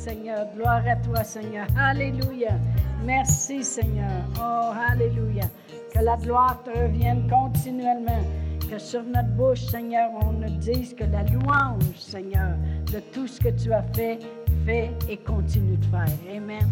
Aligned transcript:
Seigneur. 0.00 0.46
Gloire 0.56 0.82
à 0.88 0.96
toi, 0.96 1.22
Seigneur. 1.22 1.66
Alléluia. 1.76 2.58
Merci, 3.04 3.62
Seigneur. 3.62 4.24
Oh, 4.40 4.72
Alléluia. 4.90 5.44
Que 5.92 5.98
la 5.98 6.16
gloire 6.16 6.62
te 6.64 6.70
revienne 6.70 7.28
continuellement. 7.28 8.22
Que 8.70 8.78
sur 8.78 9.02
notre 9.02 9.28
bouche, 9.36 9.60
Seigneur, 9.66 10.10
on 10.22 10.32
nous 10.32 10.56
dise 10.56 10.94
que 10.94 11.04
la 11.04 11.22
louange, 11.24 11.94
Seigneur, 11.96 12.56
de 12.90 13.00
tout 13.12 13.26
ce 13.26 13.40
que 13.40 13.50
tu 13.50 13.74
as 13.74 13.82
fait, 13.94 14.20
fait 14.64 14.90
et 15.06 15.18
continue 15.18 15.76
de 15.76 15.84
faire. 15.84 16.08
Amen. 16.34 16.66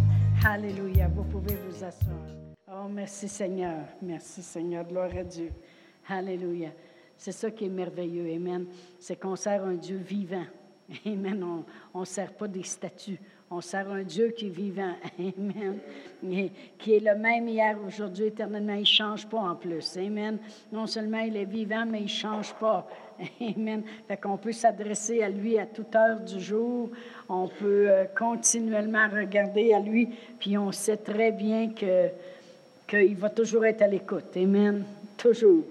Alléluia. 0.46 1.08
Vous 1.08 1.24
pouvez 1.24 1.56
vous 1.68 1.84
asseoir. 1.84 2.16
Oh, 2.66 2.88
merci, 2.90 3.28
Seigneur. 3.28 3.80
Merci, 4.00 4.42
Seigneur. 4.42 4.86
Gloire 4.86 5.10
à 5.14 5.24
Dieu. 5.24 5.50
Alléluia. 6.08 6.70
C'est 7.14 7.32
ça 7.32 7.50
qui 7.50 7.66
est 7.66 7.68
merveilleux. 7.68 8.34
Amen. 8.34 8.64
C'est 8.98 9.20
qu'on 9.20 9.36
sert 9.36 9.62
un 9.64 9.74
Dieu 9.74 9.98
vivant. 9.98 10.46
Amen. 11.06 11.64
On 11.94 12.00
ne 12.00 12.04
sert 12.04 12.32
pas 12.32 12.48
des 12.48 12.62
statues. 12.62 13.18
On 13.50 13.62
sert 13.62 13.90
un 13.90 14.02
Dieu 14.02 14.34
qui 14.36 14.46
est 14.46 14.50
vivant. 14.50 14.92
Amen. 15.18 15.78
qui 16.78 16.94
est 16.94 17.00
le 17.00 17.14
même 17.16 17.48
hier, 17.48 17.76
aujourd'hui, 17.86 18.26
éternellement. 18.26 18.74
Il 18.74 18.80
ne 18.80 18.84
change 18.84 19.26
pas 19.26 19.38
en 19.38 19.54
plus. 19.54 19.96
Amen. 19.96 20.38
Non 20.70 20.86
seulement 20.86 21.20
il 21.20 21.36
est 21.36 21.44
vivant, 21.44 21.84
mais 21.86 22.00
il 22.00 22.04
ne 22.04 22.08
change 22.08 22.54
pas. 22.54 22.86
Amen. 23.40 23.82
Fait 24.06 24.16
qu'on 24.16 24.36
peut 24.36 24.52
s'adresser 24.52 25.22
à 25.22 25.28
lui 25.28 25.58
à 25.58 25.66
toute 25.66 25.94
heure 25.94 26.20
du 26.20 26.40
jour. 26.40 26.90
On 27.28 27.48
peut 27.48 27.90
euh, 27.90 28.04
continuellement 28.16 29.08
regarder 29.08 29.72
à 29.72 29.80
lui. 29.80 30.08
Puis 30.38 30.58
on 30.58 30.72
sait 30.72 30.98
très 30.98 31.32
bien 31.32 31.70
que 31.70 32.08
qu'il 32.86 33.16
va 33.16 33.28
toujours 33.28 33.66
être 33.66 33.82
à 33.82 33.86
l'écoute. 33.86 34.34
Amen. 34.36 34.84
Toujours. 35.16 35.64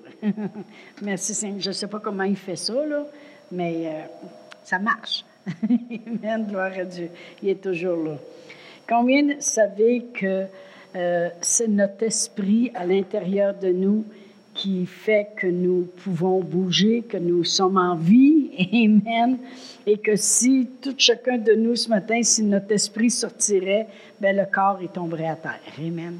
Merci 1.01 1.33
Seigneur. 1.33 1.61
Je 1.61 1.69
ne 1.69 1.73
sais 1.73 1.87
pas 1.87 1.99
comment 1.99 2.23
il 2.23 2.35
fait 2.35 2.55
ça, 2.55 2.85
là, 2.85 3.05
mais 3.51 3.87
euh, 3.87 4.27
ça 4.67 4.79
marche. 4.79 5.23
Amen, 5.63 6.45
gloire 6.49 6.73
à 6.77 6.83
Dieu. 6.83 7.09
Il 7.41 7.49
est 7.49 7.61
toujours 7.61 8.03
là. 8.03 8.17
Combien 8.87 9.39
savez 9.39 10.05
que 10.13 10.45
euh, 10.95 11.29
c'est 11.39 11.69
notre 11.69 12.03
esprit 12.03 12.71
à 12.75 12.85
l'intérieur 12.85 13.53
de 13.53 13.69
nous 13.69 14.03
qui 14.53 14.85
fait 14.85 15.29
que 15.37 15.47
nous 15.47 15.87
pouvons 16.03 16.41
bouger, 16.41 17.03
que 17.07 17.15
nous 17.15 17.45
sommes 17.45 17.77
en 17.77 17.95
vie, 17.95 18.49
Amen, 18.73 19.37
et 19.85 19.99
que 19.99 20.17
si 20.17 20.67
tout 20.81 20.95
chacun 20.97 21.37
de 21.37 21.53
nous 21.53 21.77
ce 21.77 21.87
matin, 21.89 22.21
si 22.23 22.43
notre 22.43 22.73
esprit 22.73 23.11
sortirait, 23.11 23.87
ben 24.19 24.35
le 24.35 24.45
corps 24.51 24.79
il 24.81 24.89
tomberait 24.89 25.29
à 25.29 25.35
terre, 25.35 25.61
Amen. 25.79 26.17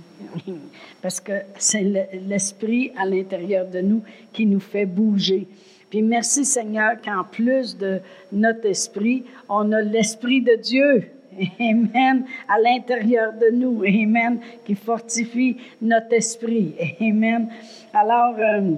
Parce 1.01 1.19
que 1.19 1.33
c'est 1.57 2.09
l'esprit 2.27 2.91
à 2.97 3.05
l'intérieur 3.05 3.67
de 3.67 3.81
nous 3.81 4.03
qui 4.31 4.45
nous 4.45 4.61
fait 4.61 4.85
bouger. 4.85 5.47
Puis 5.89 6.01
merci 6.01 6.43
Seigneur 6.43 7.01
qu'en 7.01 7.23
plus 7.23 7.77
de 7.77 7.99
notre 8.31 8.65
esprit, 8.65 9.23
on 9.47 9.71
a 9.71 9.81
l'esprit 9.81 10.41
de 10.41 10.55
Dieu. 10.55 11.11
Amen. 11.59 12.25
À 12.47 12.59
l'intérieur 12.59 13.33
de 13.33 13.55
nous. 13.55 13.83
Amen. 13.83 14.39
Qui 14.65 14.75
fortifie 14.75 15.57
notre 15.81 16.13
esprit. 16.13 16.75
Amen. 16.99 17.49
Alors, 17.93 18.35
euh, 18.37 18.73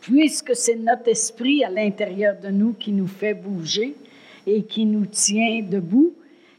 puisque 0.00 0.54
c'est 0.54 0.76
notre 0.76 1.08
esprit 1.08 1.64
à 1.64 1.70
l'intérieur 1.70 2.36
de 2.40 2.48
nous 2.48 2.74
qui 2.74 2.92
nous 2.92 3.08
fait 3.08 3.34
bouger 3.34 3.96
et 4.46 4.62
qui 4.62 4.84
nous 4.84 5.06
tient 5.06 5.62
debout, 5.62 6.12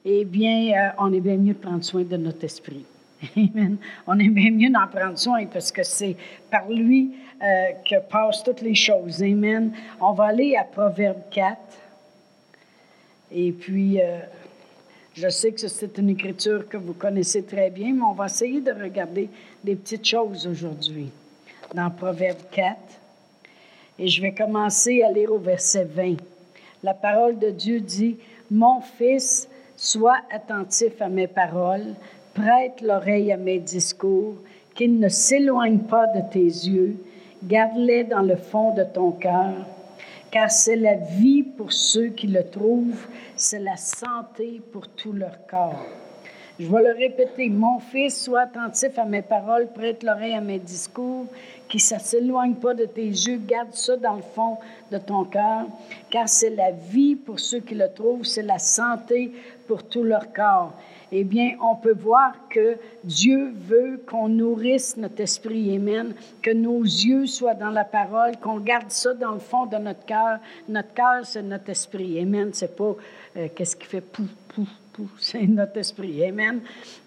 eh 0.03 0.25
bien, 0.25 0.71
euh, 0.73 0.89
on 0.99 1.13
est 1.13 1.21
bien 1.21 1.37
mieux 1.37 1.53
de 1.53 1.59
prendre 1.59 1.83
soin 1.83 2.03
de 2.03 2.17
notre 2.17 2.43
esprit. 2.43 2.85
Amen. 3.37 3.77
On 4.07 4.17
est 4.17 4.29
mieux 4.29 4.69
d'en 4.69 4.87
prendre 4.87 5.17
soin 5.17 5.45
parce 5.45 5.71
que 5.71 5.83
c'est 5.83 6.15
par 6.49 6.67
lui 6.69 7.11
euh, 7.41 7.71
que 7.87 7.99
passent 8.09 8.43
toutes 8.43 8.61
les 8.61 8.75
choses. 8.75 9.21
Amen. 9.21 9.73
On 9.99 10.13
va 10.13 10.25
aller 10.25 10.55
à 10.55 10.63
Proverbe 10.63 11.21
4. 11.31 11.57
Et 13.33 13.51
puis, 13.51 14.01
euh, 14.01 14.19
je 15.13 15.29
sais 15.29 15.51
que 15.51 15.67
c'est 15.67 15.97
une 15.97 16.09
écriture 16.09 16.67
que 16.67 16.77
vous 16.77 16.93
connaissez 16.93 17.43
très 17.43 17.69
bien, 17.69 17.93
mais 17.93 18.03
on 18.03 18.13
va 18.13 18.25
essayer 18.25 18.61
de 18.61 18.71
regarder 18.71 19.29
des 19.63 19.75
petites 19.75 20.05
choses 20.05 20.47
aujourd'hui 20.47 21.11
dans 21.73 21.89
Proverbe 21.89 22.41
4. 22.51 22.77
Et 23.99 24.07
je 24.07 24.21
vais 24.21 24.33
commencer 24.33 25.03
à 25.03 25.11
lire 25.11 25.31
au 25.31 25.37
verset 25.37 25.85
20. 25.85 26.15
La 26.83 26.93
parole 26.93 27.37
de 27.37 27.51
Dieu 27.51 27.79
dit, 27.79 28.17
Mon 28.49 28.81
fils, 28.81 29.47
sois 29.77 30.17
attentif 30.31 31.01
à 31.01 31.09
mes 31.09 31.27
paroles, 31.27 31.95
prête 32.33 32.81
l'oreille 32.81 33.31
à 33.31 33.37
mes 33.37 33.59
discours, 33.59 34.35
qu'ils 34.75 34.99
ne 34.99 35.09
s'éloignent 35.09 35.79
pas 35.79 36.07
de 36.07 36.21
tes 36.31 36.39
yeux, 36.39 36.95
garde-les 37.43 38.05
dans 38.05 38.21
le 38.21 38.35
fond 38.35 38.73
de 38.73 38.83
ton 38.83 39.11
cœur, 39.11 39.53
car 40.31 40.49
c'est 40.49 40.77
la 40.77 40.95
vie 40.95 41.43
pour 41.43 41.73
ceux 41.73 42.07
qui 42.07 42.27
le 42.27 42.43
trouvent, 42.43 43.07
c'est 43.35 43.59
la 43.59 43.75
santé 43.75 44.61
pour 44.71 44.87
tout 44.87 45.11
leur 45.11 45.45
corps. 45.45 45.85
Je 46.59 46.67
vais 46.67 46.83
le 46.83 46.93
répéter, 46.93 47.49
mon 47.49 47.79
fils, 47.79 48.23
sois 48.23 48.41
attentif 48.41 48.97
à 48.97 49.05
mes 49.05 49.23
paroles, 49.23 49.67
prête 49.73 50.03
l'oreille 50.03 50.35
à 50.35 50.41
mes 50.41 50.59
discours, 50.59 51.25
qui 51.67 51.77
ne 51.77 51.99
s'éloigne 51.99 52.55
pas 52.55 52.73
de 52.73 52.85
tes 52.85 53.07
yeux, 53.07 53.41
garde 53.45 53.73
ça 53.73 53.97
dans 53.97 54.15
le 54.15 54.21
fond 54.21 54.57
de 54.91 54.97
ton 54.97 55.25
cœur, 55.25 55.65
car 56.09 56.29
c'est 56.29 56.51
la 56.51 56.71
vie 56.71 57.15
pour 57.15 57.39
ceux 57.39 57.59
qui 57.59 57.75
le 57.75 57.91
trouvent, 57.91 58.25
c'est 58.25 58.43
la 58.43 58.59
santé 58.59 59.31
pour 59.67 59.83
tout 59.83 60.03
leur 60.03 60.31
corps 60.31 60.73
eh 61.13 61.25
bien, 61.25 61.57
on 61.61 61.75
peut 61.75 61.93
voir 61.93 62.33
que 62.49 62.77
Dieu 63.03 63.51
veut 63.67 64.01
qu'on 64.07 64.29
nourrisse 64.29 64.95
notre 64.95 65.19
esprit, 65.19 65.75
Amen, 65.75 66.13
que 66.41 66.51
nos 66.51 66.81
yeux 66.81 67.25
soient 67.25 67.53
dans 67.53 67.69
la 67.69 67.83
parole, 67.83 68.37
qu'on 68.37 68.59
garde 68.59 68.89
ça 68.89 69.13
dans 69.13 69.33
le 69.33 69.39
fond 69.39 69.65
de 69.65 69.75
notre 69.75 70.05
cœur. 70.05 70.39
Notre 70.69 70.93
cœur, 70.93 71.25
c'est 71.25 71.41
notre 71.41 71.69
esprit, 71.69 72.17
Amen. 72.19 72.51
C'est 72.53 72.77
pas 72.77 72.95
euh, 73.35 73.47
qu'est-ce 73.53 73.75
qui 73.75 73.87
fait 73.87 73.99
pouf, 73.99 74.29
pouf, 74.93 75.09
c'est 75.19 75.47
notre 75.47 75.77
esprit, 75.77 76.23
Amen. 76.23 76.61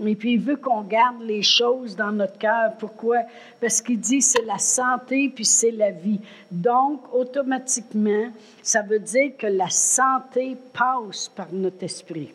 Et 0.05 0.15
puis, 0.17 0.35
il 0.35 0.41
veut 0.41 0.57
qu'on 0.57 0.83
garde 0.83 1.23
les 1.23 1.43
choses 1.43 1.97
dans 1.97 2.13
notre 2.13 2.37
cœur. 2.37 2.73
Pourquoi? 2.79 3.21
Parce 3.59 3.81
qu'il 3.81 4.01
dit 4.01 4.21
c'est 4.21 4.45
la 4.45 4.59
santé 4.59 5.33
puis 5.35 5.47
c'est 5.47 5.71
la 5.71 5.93
vie. 5.93 6.21
Donc, 6.51 7.01
automatiquement, 7.15 8.27
ça 8.63 8.83
veut 8.83 8.99
dire 9.01 9.33
que 9.39 9.47
la 9.47 9.71
santé 9.71 10.59
passe 10.75 11.31
par 11.35 11.49
notre 11.53 11.83
esprit. 11.83 12.33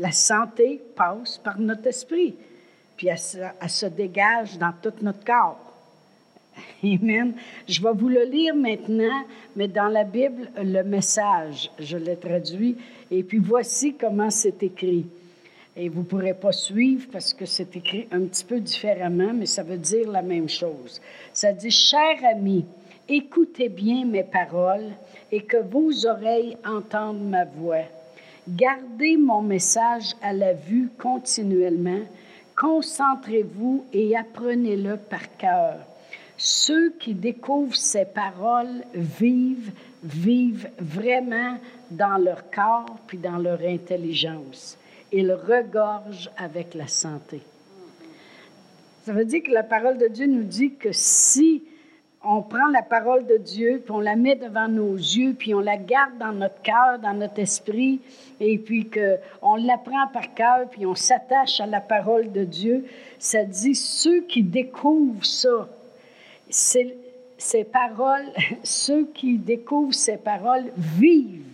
La 0.00 0.12
santé 0.12 0.80
passe 0.96 1.36
par 1.36 1.58
notre 1.58 1.86
esprit, 1.86 2.34
puis 2.96 3.08
elle 3.08 3.18
se, 3.18 3.84
dégage 3.84 4.56
dans 4.56 4.72
tout 4.82 4.94
notre 5.02 5.22
corps. 5.22 5.60
Amen. 6.82 7.34
Je 7.68 7.82
vais 7.82 7.92
vous 7.92 8.08
le 8.08 8.24
lire 8.24 8.54
maintenant, 8.54 9.24
mais 9.56 9.68
dans 9.68 9.88
la 9.88 10.04
Bible, 10.04 10.48
le 10.56 10.82
message, 10.84 11.70
je 11.78 11.98
l'ai 11.98 12.16
traduit, 12.16 12.78
et 13.10 13.22
puis 13.22 13.36
voici 13.36 13.92
comment 13.92 14.30
c'est 14.30 14.62
écrit. 14.62 15.04
Et 15.76 15.90
vous 15.90 16.00
ne 16.00 16.06
pourrez 16.06 16.34
pas 16.34 16.52
suivre 16.52 17.06
parce 17.12 17.34
que 17.34 17.44
c'est 17.44 17.76
écrit 17.76 18.08
un 18.10 18.22
petit 18.22 18.44
peu 18.44 18.58
différemment, 18.58 19.34
mais 19.34 19.44
ça 19.44 19.62
veut 19.62 19.76
dire 19.76 20.10
la 20.10 20.22
même 20.22 20.48
chose. 20.48 20.98
Ça 21.34 21.52
dit, 21.52 21.70
cher 21.70 22.16
ami, 22.24 22.64
écoutez 23.06 23.68
bien 23.68 24.06
mes 24.06 24.24
paroles 24.24 24.92
et 25.30 25.42
que 25.42 25.58
vos 25.58 26.06
oreilles 26.06 26.56
entendent 26.64 27.28
ma 27.28 27.44
voix. 27.44 27.84
Gardez 28.48 29.16
mon 29.16 29.42
message 29.42 30.14
à 30.22 30.32
la 30.32 30.54
vue 30.54 30.88
continuellement. 30.98 32.00
Concentrez-vous 32.56 33.84
et 33.92 34.16
apprenez-le 34.16 34.96
par 34.96 35.36
cœur. 35.36 35.76
Ceux 36.36 36.90
qui 36.92 37.12
découvrent 37.14 37.76
ces 37.76 38.06
paroles 38.06 38.82
vivent, 38.94 39.72
vivent 40.02 40.70
vraiment 40.78 41.58
dans 41.90 42.16
leur 42.16 42.50
corps 42.50 42.96
puis 43.06 43.18
dans 43.18 43.36
leur 43.36 43.60
intelligence. 43.60 44.78
Ils 45.12 45.32
regorgent 45.32 46.30
avec 46.38 46.74
la 46.74 46.88
santé. 46.88 47.42
Ça 49.04 49.12
veut 49.12 49.24
dire 49.26 49.42
que 49.42 49.50
la 49.50 49.64
parole 49.64 49.98
de 49.98 50.08
Dieu 50.08 50.26
nous 50.26 50.44
dit 50.44 50.74
que 50.74 50.92
si 50.92 51.62
on 52.22 52.42
prend 52.42 52.68
la 52.68 52.82
parole 52.82 53.26
de 53.26 53.38
Dieu, 53.38 53.80
puis 53.82 53.92
on 53.92 54.00
la 54.00 54.14
met 54.14 54.36
devant 54.36 54.68
nos 54.68 54.94
yeux, 54.94 55.34
puis 55.38 55.54
on 55.54 55.60
la 55.60 55.78
garde 55.78 56.18
dans 56.18 56.32
notre 56.32 56.60
cœur, 56.60 56.98
dans 57.02 57.14
notre 57.14 57.38
esprit, 57.38 58.00
et 58.40 58.58
puis 58.58 58.90
qu'on 58.90 59.56
l'apprend 59.56 60.06
par 60.12 60.34
cœur, 60.34 60.68
puis 60.70 60.84
on 60.84 60.94
s'attache 60.94 61.60
à 61.60 61.66
la 61.66 61.80
parole 61.80 62.30
de 62.30 62.44
Dieu. 62.44 62.84
Ça 63.18 63.44
dit, 63.44 63.74
ceux 63.74 64.20
qui 64.22 64.42
découvrent 64.42 65.24
ça, 65.24 65.68
ces 66.50 67.64
paroles, 67.64 68.26
ceux 68.64 69.06
qui 69.14 69.38
découvrent 69.38 69.94
ces 69.94 70.18
paroles 70.18 70.66
vivent, 70.76 71.44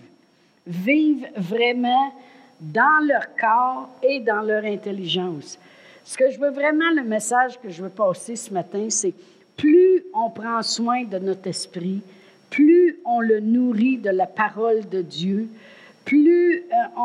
vivent 0.67 1.29
vraiment 1.37 2.13
dans 2.61 3.07
leur 3.07 3.37
corps 3.37 3.89
et 4.03 4.19
dans 4.19 4.41
leur 4.41 4.65
intelligence. 4.65 5.61
Ce 6.03 6.17
que 6.17 6.31
je 6.31 6.41
veux 6.41 6.51
vraiment, 6.51 6.91
le 6.95 7.05
message 7.05 7.61
que 7.61 7.69
je 7.69 7.83
veux 7.83 7.91
passer 7.91 8.35
ce 8.35 8.53
matin, 8.53 8.87
c'est 8.89 9.13
plus 9.57 10.05
on 10.15 10.31
prend 10.31 10.63
soin 10.63 11.05
de 11.05 11.19
notre 11.19 11.47
esprit, 11.49 12.03
plus 12.51 12.99
on 13.05 13.21
le 13.21 13.41
nourrit 13.41 13.99
de 13.99 14.11
la 14.11 14.27
parole 14.27 14.89
de 14.89 15.03
Dieu, 15.03 15.49
plus 16.05 16.63
euh, 16.73 17.01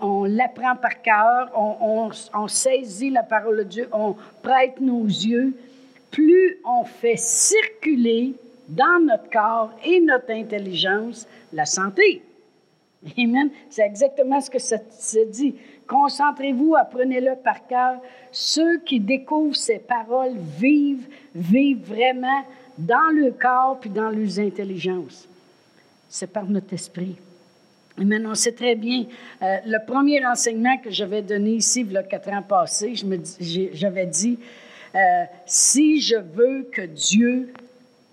on, 0.00 0.24
l'apprend 0.24 0.76
par 0.76 1.02
cœur, 1.02 1.50
on, 1.54 2.48
saisit 2.48 3.10
la 3.10 3.22
parole 3.22 3.58
de 3.58 3.64
Dieu, 3.64 3.88
on 3.92 4.16
prête 4.42 4.80
nos 4.80 5.04
yeux, 5.04 5.54
plus 6.10 6.58
on 6.64 6.84
fait 6.84 7.18
circuler 7.18 8.34
dans 8.68 9.04
notre 9.04 9.28
corps 9.30 9.72
et 9.84 10.00
notre 10.00 10.30
intelligence 10.30 11.26
la 11.52 11.66
santé. 11.66 12.22
Amen. 13.18 13.50
C'est 13.68 13.82
exactement 13.82 14.40
ce 14.40 14.48
que 14.48 14.58
ça 14.58 14.78
se 14.90 15.24
dit. 15.26 15.56
Concentrez-vous, 15.92 16.74
apprenez-le 16.74 17.34
par 17.44 17.66
cœur. 17.66 18.00
Ceux 18.30 18.78
qui 18.78 18.98
découvrent 18.98 19.54
ces 19.54 19.78
paroles 19.78 20.38
vivent, 20.58 21.06
vivent 21.34 21.84
vraiment 21.84 22.44
dans 22.78 23.14
le 23.14 23.30
corps 23.32 23.78
puis 23.78 23.90
dans 23.90 24.08
leurs 24.08 24.38
intelligences. 24.38 25.28
C'est 26.08 26.32
par 26.32 26.46
notre 26.46 26.72
esprit. 26.72 27.16
Amen. 28.00 28.26
On 28.26 28.34
sait 28.34 28.52
très 28.52 28.74
bien, 28.74 29.04
euh, 29.42 29.56
le 29.66 29.84
premier 29.84 30.24
enseignement 30.24 30.78
que 30.78 30.90
j'avais 30.90 31.20
donné 31.20 31.56
ici, 31.56 31.82
il 31.82 31.92
y 31.92 31.96
a 31.98 32.02
quatre 32.02 32.30
ans 32.30 32.42
passés, 32.42 32.94
j'avais 33.74 34.06
dit, 34.06 34.38
euh, 34.94 35.24
si 35.44 36.00
je 36.00 36.16
veux 36.16 36.70
que 36.72 36.86
Dieu 36.86 37.52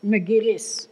me 0.04 0.18
guérisse, 0.18 0.90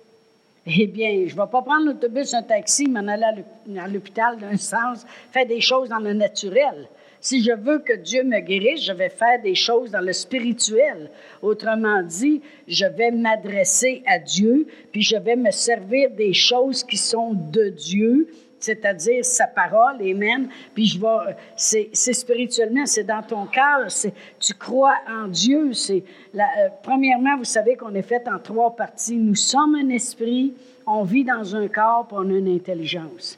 eh 0.68 0.88
bien, 0.88 1.12
je 1.28 1.36
ne 1.36 1.42
vais 1.42 1.50
pas 1.52 1.62
prendre 1.62 1.86
l'autobus, 1.86 2.34
un 2.34 2.44
taxi, 2.44 2.90
m'en 2.90 3.08
aller 3.08 3.44
à 3.78 3.88
l'hôpital 3.88 4.38
d'un 4.38 4.58
sens, 4.58 5.06
faire 5.32 5.46
des 5.46 5.62
choses 5.62 5.90
dans 5.90 6.00
le 6.00 6.14
naturel. 6.14 6.90
Si 7.20 7.44
je 7.44 7.52
veux 7.52 7.80
que 7.80 7.94
Dieu 7.94 8.24
me 8.24 8.40
guérisse, 8.40 8.84
je 8.84 8.92
vais 8.92 9.10
faire 9.10 9.42
des 9.42 9.56
choses 9.56 9.92
dans 9.92 10.02
le 10.02 10.14
spirituel. 10.14 11.10
Autrement 11.42 12.04
dit, 12.04 12.42
je 12.68 12.86
vais 12.86 13.12
m'adresser 13.12 14.04
à 14.06 14.20
Dieu, 14.20 14.68
puis 14.92 15.02
je 15.02 15.18
vais 15.18 15.36
me 15.36 15.52
servir 15.52 16.12
des 16.12 16.34
choses 16.34 16.84
qui 16.84 16.98
sont 16.98 17.34
de 17.34 17.70
Dieu, 17.70 18.28
c'est-à-dire 18.60 19.24
sa 19.24 19.48
parole, 19.48 20.02
Amen. 20.02 20.50
Puis 20.74 20.86
je 20.86 21.00
vais, 21.00 21.36
c'est, 21.56 22.14
spirituellement, 22.14 22.86
c'est 22.86 23.04
dans 23.04 23.22
ton 23.22 23.46
cœur, 23.46 23.90
c'est, 23.90 24.14
tu 24.40 24.54
crois 24.54 24.96
en 25.08 25.28
Dieu. 25.28 25.74
C'est 25.74 26.04
euh, 26.36 26.40
premièrement, 26.82 27.38
vous 27.38 27.44
savez 27.44 27.76
qu'on 27.76 27.94
est 27.94 28.02
fait 28.02 28.28
en 28.28 28.40
trois 28.40 28.76
parties. 28.76 29.18
Nous 29.18 29.36
sommes 29.36 29.76
un 29.76 29.90
esprit, 29.90 30.54
on 30.86 31.04
vit 31.04 31.24
dans 31.24 31.56
un 31.56 31.68
corps, 31.68 32.08
puis 32.08 32.18
on 32.20 32.30
a 32.30 32.38
une 32.38 32.54
intelligence. 32.54 33.38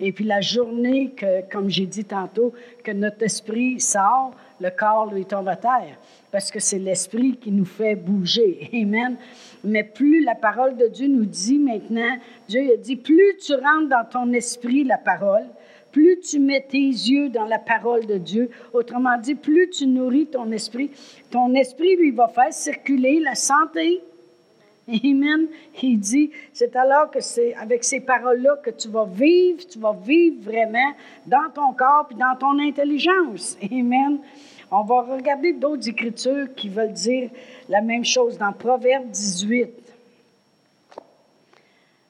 Et 0.00 0.12
puis 0.12 0.24
la 0.24 0.40
journée 0.40 1.10
que, 1.10 1.42
comme 1.50 1.68
j'ai 1.68 1.86
dit 1.86 2.04
tantôt, 2.04 2.52
que 2.84 2.92
notre 2.92 3.22
esprit 3.22 3.80
sort, 3.80 4.32
le 4.60 4.70
corps 4.70 5.12
lui 5.12 5.24
tombe 5.24 5.48
à 5.48 5.56
terre, 5.56 5.96
parce 6.30 6.50
que 6.50 6.60
c'est 6.60 6.78
l'esprit 6.78 7.36
qui 7.36 7.50
nous 7.50 7.64
fait 7.64 7.96
bouger. 7.96 8.68
Amen. 8.74 9.16
Mais 9.64 9.84
plus 9.84 10.22
la 10.22 10.34
parole 10.34 10.76
de 10.76 10.86
Dieu 10.86 11.08
nous 11.08 11.24
dit 11.24 11.58
maintenant, 11.58 12.16
Dieu 12.48 12.72
a 12.72 12.76
dit, 12.76 12.96
plus 12.96 13.36
tu 13.44 13.54
rentres 13.54 13.88
dans 13.88 14.04
ton 14.04 14.32
esprit 14.32 14.84
la 14.84 14.98
parole, 14.98 15.46
plus 15.92 16.20
tu 16.20 16.38
mets 16.38 16.64
tes 16.68 16.78
yeux 16.78 17.28
dans 17.28 17.46
la 17.46 17.58
parole 17.58 18.06
de 18.06 18.18
Dieu, 18.18 18.50
autrement 18.72 19.18
dit, 19.18 19.34
plus 19.34 19.70
tu 19.70 19.86
nourris 19.86 20.26
ton 20.26 20.50
esprit, 20.52 20.90
ton 21.30 21.54
esprit 21.54 21.96
lui 21.96 22.10
va 22.10 22.28
faire 22.28 22.52
circuler 22.52 23.20
la 23.20 23.34
santé. 23.34 24.00
Amen. 24.88 25.48
Il 25.82 25.98
dit, 25.98 26.30
c'est 26.52 26.74
alors 26.74 27.10
que 27.10 27.20
c'est 27.20 27.54
avec 27.54 27.84
ces 27.84 28.00
paroles-là 28.00 28.56
que 28.64 28.70
tu 28.70 28.88
vas 28.88 29.04
vivre, 29.04 29.58
tu 29.66 29.78
vas 29.78 29.92
vivre 29.92 30.42
vraiment 30.42 30.92
dans 31.26 31.50
ton 31.54 31.72
corps 31.74 32.08
et 32.10 32.14
dans 32.14 32.36
ton 32.38 32.58
intelligence. 32.58 33.58
Amen. 33.70 34.18
On 34.70 34.82
va 34.82 35.00
regarder 35.02 35.54
d'autres 35.54 35.88
écritures 35.88 36.54
qui 36.54 36.68
veulent 36.68 36.92
dire 36.92 37.30
la 37.68 37.80
même 37.80 38.04
chose 38.04 38.36
dans 38.36 38.52
Proverbe 38.52 39.10
18. 39.10 39.70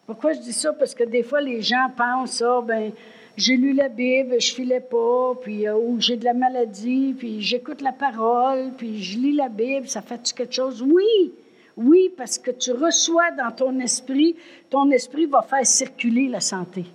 Pourquoi 0.07 0.33
je 0.33 0.41
dis 0.41 0.53
ça? 0.53 0.73
Parce 0.73 0.95
que 0.95 1.05
des 1.05 1.23
fois, 1.23 1.41
les 1.41 1.63
gens 1.63 1.89
pensent, 1.97 2.43
ah, 2.43 2.61
ben, 2.67 2.91
j'ai 3.37 3.57
lu 3.57 3.73
la 3.73 3.89
Bible, 3.89 4.41
je 4.41 4.53
filais 4.53 4.81
pas, 4.81 5.35
puis 5.41 5.69
euh, 5.69 5.77
ou 5.77 6.01
j'ai 6.01 6.17
de 6.17 6.25
la 6.25 6.35
maladie, 6.35 7.15
puis 7.17 7.41
j'écoute 7.41 7.81
la 7.81 7.93
parole, 7.93 8.73
puis 8.77 9.01
je 9.01 9.19
lis 9.19 9.35
la 9.35 9.49
Bible, 9.49 9.87
ça 9.87 10.03
fait-tu 10.03 10.35
quelque 10.35 10.55
chose? 10.55 10.83
Oui, 10.83 11.33
oui, 11.77 12.13
parce 12.17 12.39
que 12.39 12.51
tu 12.51 12.73
reçois 12.73 13.31
dans 13.33 13.53
ton 13.53 13.79
esprit, 13.79 14.35
ton 14.69 14.91
esprit 14.91 15.27
va 15.27 15.43
faire 15.43 15.65
circuler 15.65 16.27
la 16.27 16.41
santé. 16.41 16.87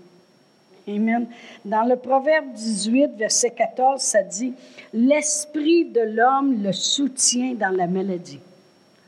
Amen. 0.87 1.27
Dans 1.63 1.83
le 1.83 1.95
Proverbe 1.95 2.51
18, 2.53 3.11
verset 3.17 3.51
14, 3.51 4.01
ça 4.01 4.21
dit 4.21 4.53
L'esprit 4.93 5.85
de 5.85 6.01
l'homme 6.01 6.61
le 6.61 6.73
soutient 6.73 7.53
dans 7.53 7.69
la 7.69 7.87
maladie. 7.87 8.39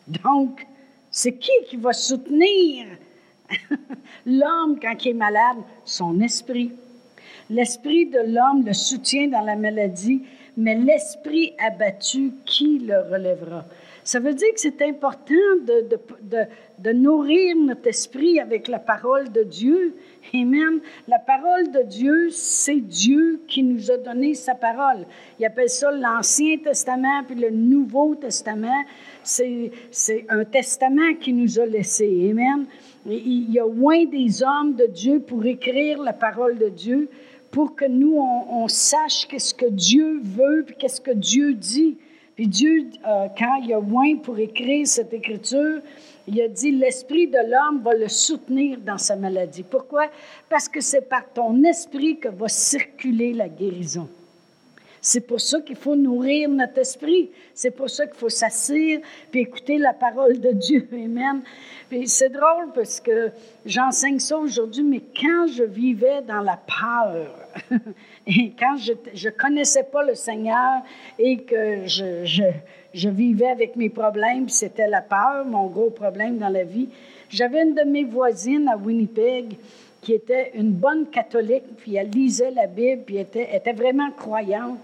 Donc, 0.07 0.65
c'est 1.11 1.33
qui 1.33 1.51
qui 1.67 1.75
va 1.75 1.91
soutenir 1.91 2.85
l'homme 4.25 4.79
quand 4.81 5.03
il 5.03 5.09
est 5.09 5.13
malade? 5.13 5.57
Son 5.83 6.21
esprit. 6.21 6.71
L'esprit 7.49 8.05
de 8.05 8.19
l'homme 8.19 8.65
le 8.65 8.73
soutient 8.73 9.27
dans 9.27 9.41
la 9.41 9.55
maladie, 9.55 10.23
mais 10.57 10.75
l'esprit 10.75 11.53
abattu, 11.59 12.31
qui 12.45 12.79
le 12.79 13.01
relèvera? 13.11 13.65
Ça 14.05 14.19
veut 14.19 14.33
dire 14.33 14.53
que 14.53 14.59
c'est 14.59 14.81
important 14.83 15.33
de, 15.65 15.97
de, 16.21 16.45
de, 16.77 16.91
nourrir 16.91 17.55
notre 17.57 17.87
esprit 17.87 18.39
avec 18.39 18.67
la 18.67 18.77
parole 18.77 19.31
de 19.31 19.41
Dieu. 19.41 19.95
Amen. 20.33 20.79
La 21.07 21.19
parole 21.19 21.71
de 21.71 21.83
Dieu, 21.83 22.29
c'est 22.31 22.81
Dieu 22.81 23.41
qui 23.47 23.63
nous 23.63 23.91
a 23.91 23.97
donné 23.97 24.33
sa 24.33 24.55
parole. 24.55 25.05
Il 25.39 25.45
appelle 25.45 25.69
ça 25.69 25.91
l'Ancien 25.91 26.57
Testament 26.57 27.23
puis 27.27 27.35
le 27.35 27.51
Nouveau 27.51 28.15
Testament. 28.15 28.83
C'est, 29.23 29.71
un 30.29 30.43
testament 30.43 31.13
qui 31.19 31.33
nous 31.33 31.59
a 31.59 31.65
laissé. 31.65 32.29
Amen. 32.31 32.65
Il 33.05 33.51
y 33.51 33.59
a 33.59 33.67
moins 33.67 34.05
des 34.05 34.41
hommes 34.41 34.75
de 34.75 34.87
Dieu 34.87 35.19
pour 35.19 35.45
écrire 35.45 36.01
la 36.01 36.13
parole 36.13 36.57
de 36.57 36.69
Dieu 36.69 37.09
pour 37.51 37.75
que 37.75 37.85
nous, 37.85 38.17
on, 38.17 38.67
sache 38.67 39.27
qu'est-ce 39.27 39.53
que 39.53 39.69
Dieu 39.69 40.19
veut 40.21 40.63
puis 40.65 40.75
qu'est-ce 40.77 40.99
que 40.99 41.11
Dieu 41.11 41.53
dit. 41.53 41.97
Puis 42.35 42.47
Dieu, 42.47 42.89
euh, 43.07 43.27
quand 43.37 43.61
il 43.63 43.73
a 43.73 43.79
moins 43.79 44.17
pour 44.17 44.37
écrire 44.39 44.85
cette 44.85 45.13
écriture, 45.13 45.79
il 46.27 46.41
a 46.41 46.47
dit, 46.47 46.71
l'esprit 46.71 47.27
de 47.27 47.37
l'homme 47.37 47.81
va 47.83 47.93
le 47.93 48.07
soutenir 48.07 48.79
dans 48.79 48.97
sa 48.97 49.15
maladie. 49.15 49.63
Pourquoi? 49.63 50.09
Parce 50.49 50.67
que 50.67 50.81
c'est 50.81 51.07
par 51.07 51.31
ton 51.33 51.63
esprit 51.63 52.19
que 52.19 52.29
va 52.29 52.47
circuler 52.47 53.33
la 53.33 53.47
guérison. 53.47 54.09
C'est 55.07 55.21
pour 55.21 55.39
ça 55.39 55.61
qu'il 55.61 55.75
faut 55.75 55.95
nourrir 55.95 56.49
notre 56.49 56.79
esprit. 56.79 57.29
C'est 57.53 57.69
pour 57.69 57.91
ça 57.91 58.07
qu'il 58.07 58.15
faut 58.15 58.27
s'asseoir 58.27 59.01
puis 59.29 59.41
écouter 59.41 59.77
la 59.77 59.93
parole 59.93 60.39
de 60.39 60.51
Dieu. 60.51 60.87
Amen. 60.93 61.43
Puis 61.89 62.07
c'est 62.07 62.29
drôle 62.29 62.71
parce 62.73 62.99
que 62.99 63.29
j'enseigne 63.67 64.17
ça 64.17 64.35
aujourd'hui, 64.35 64.81
mais 64.81 65.03
quand 65.15 65.45
je 65.45 65.61
vivais 65.63 66.23
dans 66.23 66.41
la 66.41 66.57
peur, 66.57 67.37
et 68.25 68.51
quand 68.57 68.77
je 68.77 68.93
ne 68.93 69.29
connaissais 69.29 69.83
pas 69.83 70.03
le 70.03 70.15
Seigneur 70.15 70.81
et 71.19 71.37
que 71.43 71.85
je, 71.85 72.51
je 72.95 73.09
vivais 73.09 73.49
avec 73.49 73.75
mes 73.75 73.89
problèmes, 73.89 74.47
c'était 74.47 74.87
la 74.87 75.01
peur, 75.01 75.45
mon 75.45 75.67
gros 75.67 75.89
problème 75.89 76.37
dans 76.37 76.49
la 76.49 76.63
vie, 76.63 76.87
j'avais 77.29 77.61
une 77.61 77.75
de 77.75 77.83
mes 77.83 78.05
voisines 78.05 78.69
à 78.69 78.77
Winnipeg 78.77 79.57
qui 80.01 80.13
était 80.13 80.51
une 80.55 80.71
bonne 80.71 81.07
catholique, 81.07 81.65
puis 81.77 81.95
elle 81.95 82.09
lisait 82.09 82.51
la 82.51 82.67
Bible, 82.67 83.01
puis 83.05 83.17
était, 83.17 83.53
était 83.53 83.73
vraiment 83.73 84.11
croyante. 84.11 84.79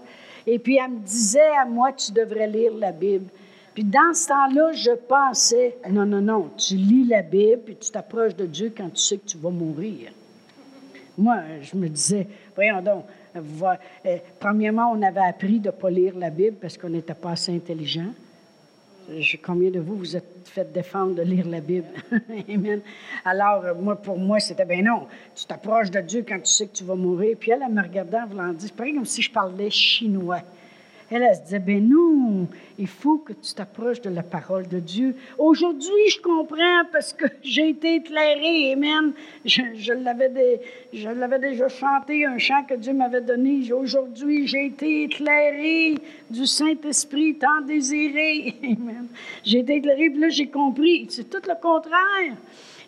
Et 0.46 0.58
puis 0.58 0.76
elle 0.76 0.90
me 0.90 0.98
disait 0.98 1.56
à 1.58 1.64
moi, 1.64 1.92
tu 1.92 2.12
devrais 2.12 2.48
lire 2.48 2.74
la 2.74 2.92
Bible. 2.92 3.26
Puis 3.72 3.84
dans 3.84 4.12
ce 4.12 4.28
temps-là, 4.28 4.72
je 4.72 4.90
pensais, 4.90 5.76
non, 5.88 6.04
non, 6.04 6.20
non, 6.20 6.50
tu 6.58 6.74
lis 6.74 7.04
la 7.04 7.22
Bible, 7.22 7.62
puis 7.64 7.76
tu 7.76 7.90
t'approches 7.90 8.36
de 8.36 8.44
Dieu 8.44 8.72
quand 8.76 8.90
tu 8.90 9.00
sais 9.00 9.16
que 9.16 9.26
tu 9.26 9.38
vas 9.38 9.50
mourir. 9.50 10.10
Moi, 11.16 11.36
je 11.62 11.76
me 11.76 11.88
disais, 11.88 12.26
voyons 12.54 12.82
donc, 12.82 13.04
euh, 13.36 14.16
premièrement, 14.38 14.92
on 14.92 15.02
avait 15.02 15.20
appris 15.20 15.58
de 15.58 15.68
ne 15.68 15.72
pas 15.72 15.90
lire 15.90 16.16
la 16.16 16.30
Bible 16.30 16.56
parce 16.60 16.76
qu'on 16.76 16.90
n'était 16.90 17.14
pas 17.14 17.30
assez 17.30 17.54
intelligent. 17.54 18.12
Combien 19.44 19.70
de 19.70 19.80
vous 19.80 19.96
vous 19.96 20.16
êtes 20.16 20.48
fait 20.48 20.72
défendre 20.72 21.16
de 21.16 21.22
lire 21.22 21.46
la 21.48 21.60
Bible? 21.60 21.88
Alors, 23.24 23.64
euh, 23.64 23.74
moi, 23.74 23.96
pour 23.96 24.18
moi, 24.18 24.38
c'était 24.38 24.64
ben 24.64 24.84
non. 24.84 25.06
Tu 25.34 25.44
t'approches 25.44 25.90
de 25.90 26.00
Dieu 26.00 26.24
quand 26.26 26.38
tu 26.38 26.50
sais 26.50 26.66
que 26.66 26.76
tu 26.76 26.84
vas 26.84 26.94
mourir. 26.94 27.36
Puis 27.38 27.50
elle, 27.50 27.62
elle 27.66 27.72
me 27.72 27.82
regardait 27.82 28.18
en 28.18 28.26
voulant 28.26 28.52
dire, 28.52 28.68
c'est 28.68 28.76
pareil 28.76 28.94
comme 28.94 29.04
si 29.04 29.22
je 29.22 29.30
parlais 29.30 29.70
chinois. 29.70 30.40
Elle, 31.14 31.34
se 31.34 31.42
disait, 31.42 31.58
ben 31.58 32.48
il 32.78 32.86
faut 32.86 33.18
que 33.18 33.34
tu 33.34 33.52
t'approches 33.54 34.00
de 34.00 34.08
la 34.08 34.22
parole 34.22 34.66
de 34.66 34.78
Dieu. 34.78 35.14
Aujourd'hui, 35.36 36.08
je 36.08 36.18
comprends 36.22 36.84
parce 36.90 37.12
que 37.12 37.26
j'ai 37.42 37.68
été 37.68 37.96
éclairée. 37.96 38.72
Amen. 38.72 39.12
Je, 39.44 39.60
je 39.74 39.92
l'avais, 39.92 41.38
déjà 41.38 41.68
chanté, 41.68 42.24
un 42.24 42.38
chant 42.38 42.64
que 42.64 42.74
Dieu 42.74 42.94
m'avait 42.94 43.20
donné. 43.20 43.70
Aujourd'hui, 43.74 44.46
j'ai 44.46 44.66
été 44.66 45.02
éclairée 45.02 45.96
du 46.30 46.46
Saint-Esprit 46.46 47.34
tant 47.34 47.60
désiré. 47.60 48.54
Amen. 48.62 49.06
J'ai 49.44 49.58
été 49.58 49.76
éclairée, 49.76 50.08
puis 50.08 50.20
là, 50.20 50.30
j'ai 50.30 50.48
compris. 50.48 51.06
C'est 51.10 51.28
tout 51.28 51.46
le 51.46 51.60
contraire. 51.60 52.36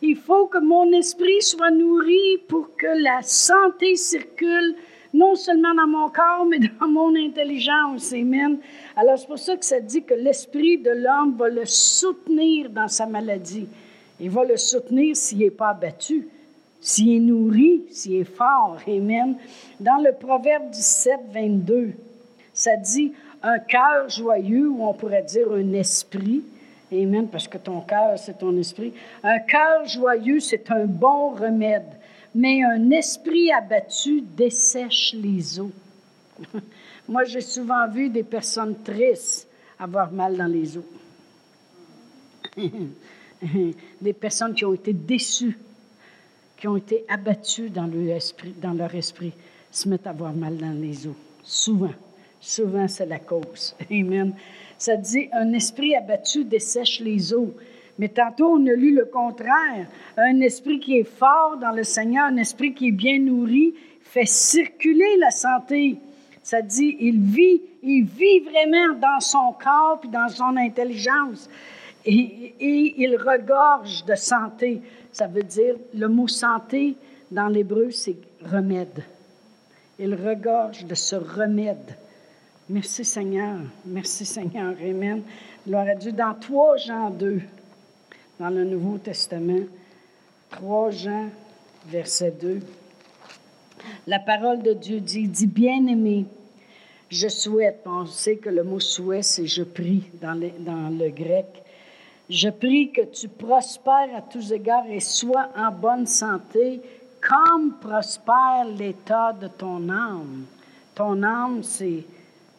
Il 0.00 0.16
faut 0.16 0.46
que 0.46 0.58
mon 0.58 0.90
esprit 0.92 1.42
soit 1.42 1.70
nourri 1.70 2.38
pour 2.48 2.74
que 2.76 3.02
la 3.02 3.20
santé 3.20 3.96
circule 3.96 4.76
non 5.14 5.36
seulement 5.36 5.72
dans 5.72 5.86
mon 5.86 6.08
corps, 6.08 6.44
mais 6.44 6.58
dans 6.58 6.88
mon 6.88 7.14
intelligence. 7.14 8.12
Amen. 8.12 8.58
Alors, 8.96 9.16
c'est 9.16 9.28
pour 9.28 9.38
ça 9.38 9.56
que 9.56 9.64
ça 9.64 9.78
dit 9.78 10.02
que 10.02 10.14
l'esprit 10.14 10.76
de 10.76 10.90
l'homme 10.90 11.36
va 11.38 11.48
le 11.48 11.64
soutenir 11.64 12.68
dans 12.68 12.88
sa 12.88 13.06
maladie. 13.06 13.68
Il 14.18 14.30
va 14.30 14.44
le 14.44 14.56
soutenir 14.56 15.16
s'il 15.16 15.38
n'est 15.38 15.50
pas 15.50 15.68
abattu, 15.68 16.28
s'il 16.80 17.16
est 17.16 17.20
nourri, 17.20 17.84
s'il 17.90 18.16
est 18.16 18.24
fort. 18.24 18.78
Amen. 18.88 19.36
Dans 19.78 20.02
le 20.02 20.12
Proverbe 20.12 20.68
17, 20.70 21.20
22, 21.32 21.92
ça 22.52 22.76
dit 22.76 23.12
un 23.40 23.60
cœur 23.60 24.08
joyeux, 24.08 24.68
ou 24.68 24.84
on 24.84 24.94
pourrait 24.94 25.22
dire 25.22 25.52
un 25.52 25.72
esprit. 25.74 26.42
Amen, 26.92 27.28
parce 27.30 27.46
que 27.46 27.58
ton 27.58 27.80
cœur, 27.80 28.18
c'est 28.18 28.38
ton 28.38 28.56
esprit. 28.58 28.92
Un 29.22 29.38
cœur 29.38 29.86
joyeux, 29.86 30.40
c'est 30.40 30.70
un 30.72 30.86
bon 30.86 31.30
remède 31.30 31.84
mais 32.34 32.62
un 32.62 32.90
esprit 32.90 33.52
abattu 33.52 34.22
dessèche 34.36 35.14
les 35.14 35.60
eaux. 35.60 35.72
Moi, 37.08 37.24
j'ai 37.24 37.40
souvent 37.40 37.88
vu 37.88 38.08
des 38.08 38.22
personnes 38.22 38.76
tristes 38.82 39.48
avoir 39.78 40.10
mal 40.10 40.36
dans 40.36 40.46
les 40.46 40.76
os. 40.76 40.84
des 44.00 44.12
personnes 44.12 44.54
qui 44.54 44.64
ont 44.64 44.74
été 44.74 44.92
déçues, 44.92 45.58
qui 46.56 46.68
ont 46.68 46.76
été 46.76 47.04
abattues 47.08 47.70
dans 47.70 47.86
leur 47.86 48.16
esprit, 48.16 48.54
dans 48.60 48.72
leur 48.72 48.94
esprit 48.94 49.32
se 49.70 49.88
mettent 49.88 50.06
à 50.06 50.10
avoir 50.10 50.32
mal 50.32 50.56
dans 50.56 50.72
les 50.72 51.06
os. 51.06 51.16
Souvent. 51.42 51.92
Souvent, 52.40 52.88
c'est 52.88 53.06
la 53.06 53.18
cause. 53.18 53.74
Amen. 53.90 54.34
Ça 54.78 54.96
dit, 54.96 55.28
un 55.32 55.52
esprit 55.52 55.94
abattu 55.94 56.44
dessèche 56.44 57.00
les 57.00 57.32
eaux. 57.32 57.54
Mais 57.98 58.08
tantôt, 58.08 58.56
on 58.56 58.66
a 58.66 58.72
lu 58.72 58.92
le 58.92 59.04
contraire. 59.04 59.86
Un 60.16 60.40
esprit 60.40 60.80
qui 60.80 60.98
est 60.98 61.08
fort 61.08 61.56
dans 61.60 61.70
le 61.70 61.84
Seigneur, 61.84 62.26
un 62.26 62.36
esprit 62.36 62.74
qui 62.74 62.88
est 62.88 62.92
bien 62.92 63.18
nourri, 63.18 63.74
fait 64.02 64.26
circuler 64.26 65.16
la 65.18 65.30
santé. 65.30 65.98
Ça 66.42 66.60
dit, 66.60 66.96
il 67.00 67.20
vit, 67.20 67.62
il 67.82 68.04
vit 68.04 68.40
vraiment 68.40 68.94
dans 69.00 69.20
son 69.20 69.52
corps 69.52 69.98
puis 70.00 70.10
dans 70.10 70.28
son 70.28 70.56
intelligence. 70.56 71.48
Et, 72.04 72.54
il 72.98 73.16
regorge 73.16 74.04
de 74.04 74.14
santé. 74.14 74.82
Ça 75.10 75.26
veut 75.26 75.42
dire, 75.42 75.76
le 75.94 76.08
mot 76.08 76.28
santé 76.28 76.96
dans 77.30 77.48
l'hébreu, 77.48 77.90
c'est 77.90 78.16
remède. 78.44 79.02
Il 79.98 80.14
regorge 80.14 80.84
de 80.84 80.94
ce 80.94 81.16
remède. 81.16 81.96
Merci 82.68 83.04
Seigneur. 83.04 83.58
Merci 83.86 84.26
Seigneur. 84.26 84.74
Amen. 84.82 85.22
Gloire 85.66 85.86
à 85.88 85.94
Dieu. 85.94 86.12
Dans 86.12 86.34
3 86.34 86.76
Jean 86.78 87.10
2, 87.10 87.40
dans 88.38 88.50
le 88.50 88.64
Nouveau 88.64 88.98
Testament, 88.98 89.66
3 90.50 90.90
Jean, 90.90 91.28
verset 91.86 92.32
2. 92.40 92.60
La 94.06 94.18
parole 94.18 94.62
de 94.62 94.72
Dieu 94.72 95.00
dit, 95.00 95.28
dit 95.28 95.46
bien-aimé, 95.46 96.26
je 97.10 97.28
souhaite, 97.28 97.82
on 97.86 98.06
sait 98.06 98.36
que 98.36 98.48
le 98.48 98.64
mot 98.64 98.80
souhait, 98.80 99.22
c'est 99.22 99.46
je 99.46 99.62
prie 99.62 100.04
dans, 100.20 100.38
dans 100.60 100.88
le 100.90 101.10
grec. 101.10 101.46
Je 102.30 102.48
prie 102.48 102.90
que 102.90 103.02
tu 103.02 103.28
prospères 103.28 104.16
à 104.16 104.22
tous 104.22 104.52
égards 104.52 104.86
et 104.88 105.00
sois 105.00 105.50
en 105.56 105.70
bonne 105.70 106.06
santé, 106.06 106.80
comme 107.20 107.74
prospère 107.80 108.66
l'état 108.76 109.32
de 109.32 109.48
ton 109.48 109.88
âme. 109.90 110.44
Ton 110.94 111.22
âme, 111.22 111.62
c'est 111.62 112.04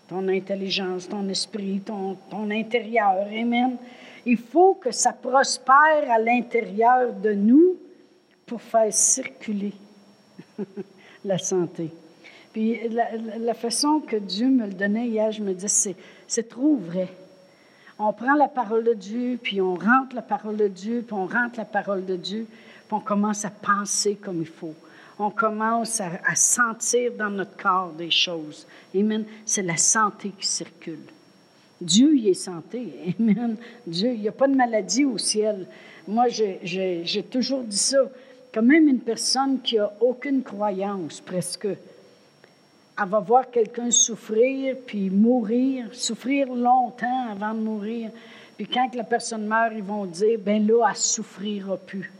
ton 0.07 0.27
intelligence, 0.27 1.09
ton 1.09 1.27
esprit, 1.29 1.81
ton, 1.83 2.15
ton 2.29 2.51
intérieur. 2.51 3.27
Amen. 3.27 3.77
Il 4.25 4.37
faut 4.37 4.75
que 4.75 4.91
ça 4.91 5.13
prospère 5.13 6.09
à 6.09 6.17
l'intérieur 6.17 7.13
de 7.13 7.33
nous 7.33 7.77
pour 8.45 8.61
faire 8.61 8.93
circuler 8.93 9.73
la 11.25 11.37
santé. 11.37 11.91
Puis 12.53 12.79
la, 12.89 13.53
façon 13.53 13.99
que 13.99 14.15
Dieu 14.15 14.47
me 14.47 14.65
le 14.65 14.73
donnait 14.73 15.07
hier, 15.07 15.31
je 15.31 15.41
me 15.41 15.53
dis, 15.53 15.67
c'est 15.67 16.49
trop 16.49 16.77
vrai. 16.77 17.09
On 17.99 18.13
prend 18.13 18.33
la 18.33 18.47
parole 18.47 18.83
de 18.83 18.93
Dieu, 18.93 19.39
puis 19.41 19.61
on 19.61 19.75
rentre 19.75 20.15
la 20.15 20.21
parole 20.21 20.57
de 20.57 20.67
Dieu, 20.67 21.03
puis 21.05 21.13
on 21.13 21.25
rentre 21.25 21.57
la 21.57 21.65
parole 21.65 22.05
de 22.05 22.15
Dieu, 22.15 22.47
puis 22.49 22.93
on 22.93 22.99
commence 22.99 23.45
à 23.45 23.49
penser 23.49 24.15
comme 24.15 24.41
il 24.41 24.47
faut. 24.47 24.73
On 25.19 25.29
commence 25.29 26.01
à, 26.01 26.11
à 26.25 26.35
sentir 26.35 27.11
dans 27.17 27.29
notre 27.29 27.55
corps 27.55 27.91
des 27.91 28.11
choses. 28.11 28.65
Amen. 28.95 29.25
C'est 29.45 29.61
la 29.61 29.77
santé 29.77 30.31
qui 30.37 30.45
circule. 30.47 30.99
Dieu, 31.85 32.15
il 32.15 32.27
est 32.27 32.33
santé. 32.33 33.15
Amen. 33.19 33.55
Dieu, 33.85 34.13
il 34.13 34.21
n'y 34.21 34.27
a 34.27 34.31
pas 34.31 34.47
de 34.47 34.55
maladie 34.55 35.05
au 35.05 35.17
ciel. 35.17 35.67
Moi, 36.07 36.27
j'ai 36.29 37.23
toujours 37.29 37.61
dit 37.63 37.77
ça. 37.77 38.09
Quand 38.53 38.63
même 38.63 38.87
une 38.87 38.99
personne 38.99 39.61
qui 39.61 39.75
n'a 39.75 39.91
aucune 39.99 40.41
croyance, 40.41 41.21
presque, 41.21 41.67
elle 41.67 43.09
va 43.09 43.19
voir 43.19 43.51
quelqu'un 43.51 43.91
souffrir, 43.91 44.77
puis 44.85 45.09
mourir, 45.09 45.87
souffrir 45.93 46.47
longtemps 46.53 47.31
avant 47.31 47.53
de 47.53 47.59
mourir. 47.59 48.11
Puis 48.55 48.67
quand 48.67 48.95
la 48.95 49.03
personne 49.03 49.45
meurt, 49.45 49.73
ils 49.75 49.83
vont 49.83 50.05
dire, 50.05 50.39
ben 50.39 50.65
là, 50.65 50.87
elle 50.89 50.95
souffrira 50.95 51.77
plus. 51.77 52.11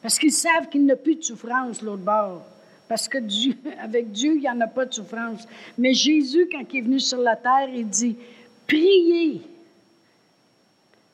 Parce 0.00 0.18
qu'ils 0.18 0.32
savent 0.32 0.68
qu'il 0.70 0.84
n'y 0.84 0.92
a 0.92 0.96
plus 0.96 1.16
de 1.16 1.22
souffrance 1.22 1.82
l'autre 1.82 2.04
bord. 2.04 2.44
Parce 2.88 3.08
que 3.08 3.18
Dieu, 3.18 3.56
avec 3.82 4.12
Dieu, 4.12 4.34
il 4.36 4.40
n'y 4.40 4.48
en 4.48 4.60
a 4.60 4.68
pas 4.68 4.84
de 4.86 4.94
souffrance. 4.94 5.46
Mais 5.76 5.92
Jésus, 5.92 6.48
quand 6.50 6.62
il 6.72 6.78
est 6.78 6.82
venu 6.82 7.00
sur 7.00 7.18
la 7.18 7.34
terre, 7.34 7.68
il 7.74 7.88
dit, 7.88 8.16
priez. 8.66 9.42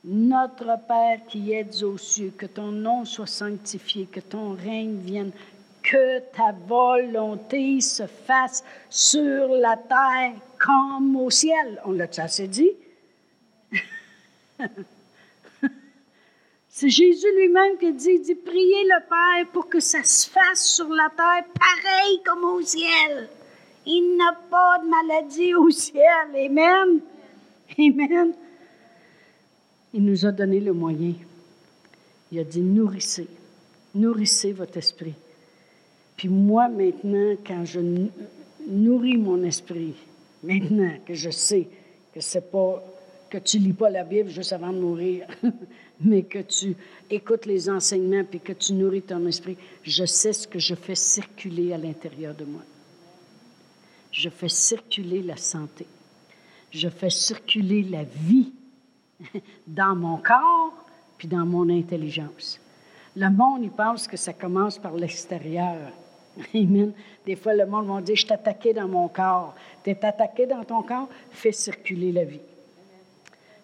Notre 0.04 0.78
Père 0.88 1.20
qui 1.28 1.52
es 1.52 1.84
aux 1.84 1.98
cieux, 1.98 2.32
que 2.36 2.46
ton 2.46 2.72
nom 2.72 3.04
soit 3.04 3.26
sanctifié, 3.26 4.06
que 4.06 4.18
ton 4.18 4.54
règne 4.54 4.98
vienne, 4.98 5.30
que 5.82 6.18
ta 6.34 6.52
volonté 6.66 7.80
se 7.80 8.06
fasse 8.06 8.64
sur 8.90 9.48
la 9.48 9.76
terre 9.76 10.34
comme 10.58 11.16
au 11.16 11.30
ciel. 11.30 11.80
On 11.84 11.92
l'a 11.92 12.08
assez 12.16 12.48
dit? 12.48 12.72
C'est 16.68 16.88
Jésus 16.88 17.26
lui-même 17.36 17.76
qui 17.78 17.92
dit, 17.92 18.18
dit, 18.20 18.34
priez 18.34 18.84
le 18.84 19.00
Père 19.08 19.46
pour 19.52 19.68
que 19.68 19.78
ça 19.78 20.02
se 20.02 20.28
fasse 20.28 20.64
sur 20.64 20.88
la 20.88 21.10
terre 21.10 21.44
pareil 21.60 22.22
comme 22.24 22.44
au 22.44 22.62
ciel. 22.62 23.28
Il 23.84 24.16
n'a 24.16 24.32
pas 24.50 24.78
de 24.78 24.88
maladie 24.88 25.54
au 25.54 25.70
ciel. 25.70 26.34
Amen. 26.34 27.00
Amen. 27.78 28.32
Il 29.94 30.04
nous 30.04 30.26
a 30.26 30.32
donné 30.32 30.60
le 30.60 30.72
moyen. 30.72 31.14
Il 32.30 32.38
a 32.38 32.44
dit, 32.44 32.60
nourrissez, 32.60 33.28
nourrissez 33.94 34.52
votre 34.52 34.78
esprit. 34.78 35.14
Puis 36.16 36.28
moi, 36.28 36.68
maintenant, 36.68 37.34
quand 37.46 37.64
je 37.64 37.80
nourris 38.66 39.18
mon 39.18 39.42
esprit, 39.44 39.94
maintenant 40.42 40.92
que 41.06 41.14
je 41.14 41.30
sais 41.30 41.68
que 42.14 42.20
c'est 42.20 42.50
pas 42.50 42.82
que 43.28 43.38
tu 43.38 43.58
lis 43.58 43.72
pas 43.72 43.88
la 43.88 44.04
Bible 44.04 44.28
juste 44.28 44.52
avant 44.52 44.72
de 44.72 44.78
mourir, 44.78 45.26
mais 46.00 46.22
que 46.22 46.40
tu 46.40 46.76
écoutes 47.10 47.46
les 47.46 47.70
enseignements 47.70 48.24
puis 48.24 48.40
que 48.40 48.52
tu 48.52 48.74
nourris 48.74 49.02
ton 49.02 49.26
esprit, 49.26 49.56
je 49.82 50.04
sais 50.04 50.34
ce 50.34 50.46
que 50.46 50.58
je 50.58 50.74
fais 50.74 50.94
circuler 50.94 51.72
à 51.72 51.78
l'intérieur 51.78 52.34
de 52.34 52.44
moi. 52.44 52.60
Je 54.10 54.28
fais 54.28 54.50
circuler 54.50 55.22
la 55.22 55.38
santé. 55.38 55.86
Je 56.72 56.88
fais 56.88 57.10
circuler 57.10 57.82
la 57.82 58.02
vie 58.02 58.52
dans 59.66 59.94
mon 59.94 60.16
corps 60.16 60.72
puis 61.18 61.28
dans 61.28 61.44
mon 61.44 61.68
intelligence. 61.68 62.58
Le 63.14 63.28
monde, 63.28 63.62
il 63.62 63.70
pense 63.70 64.08
que 64.08 64.16
ça 64.16 64.32
commence 64.32 64.78
par 64.78 64.94
l'extérieur. 64.94 65.92
Amen. 66.54 66.92
Des 67.26 67.36
fois, 67.36 67.54
le 67.54 67.66
monde 67.66 67.86
va 67.86 68.00
dire, 68.00 68.16
je 68.16 68.26
t'attaquais 68.26 68.72
dans 68.72 68.88
mon 68.88 69.06
corps. 69.08 69.54
Tu 69.84 69.90
es 69.90 70.04
attaqué 70.04 70.46
dans 70.46 70.64
ton 70.64 70.82
corps, 70.82 71.08
fais 71.30 71.52
circuler 71.52 72.10
la 72.10 72.24
vie. 72.24 72.40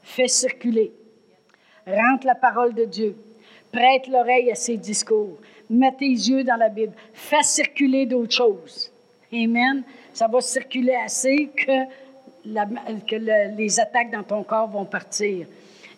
Fais 0.02 0.28
circuler. 0.28 0.92
Rentre 1.86 2.26
la 2.26 2.34
parole 2.34 2.74
de 2.74 2.84
Dieu. 2.84 3.16
Prête 3.72 4.06
l'oreille 4.08 4.50
à 4.50 4.54
ses 4.54 4.76
discours. 4.76 5.38
Mets 5.70 5.96
tes 5.98 6.10
yeux 6.10 6.44
dans 6.44 6.56
la 6.56 6.68
Bible. 6.68 6.92
Fais 7.14 7.42
circuler 7.42 8.04
d'autres 8.04 8.34
choses. 8.34 8.92
Amen. 9.32 9.82
Ça 10.12 10.28
va 10.28 10.40
circuler 10.40 10.94
assez 10.94 11.50
que, 11.56 11.84
que 13.06 13.56
les 13.56 13.80
attaques 13.80 14.10
dans 14.10 14.22
ton 14.22 14.42
corps 14.42 14.68
vont 14.68 14.84
partir. 14.84 15.46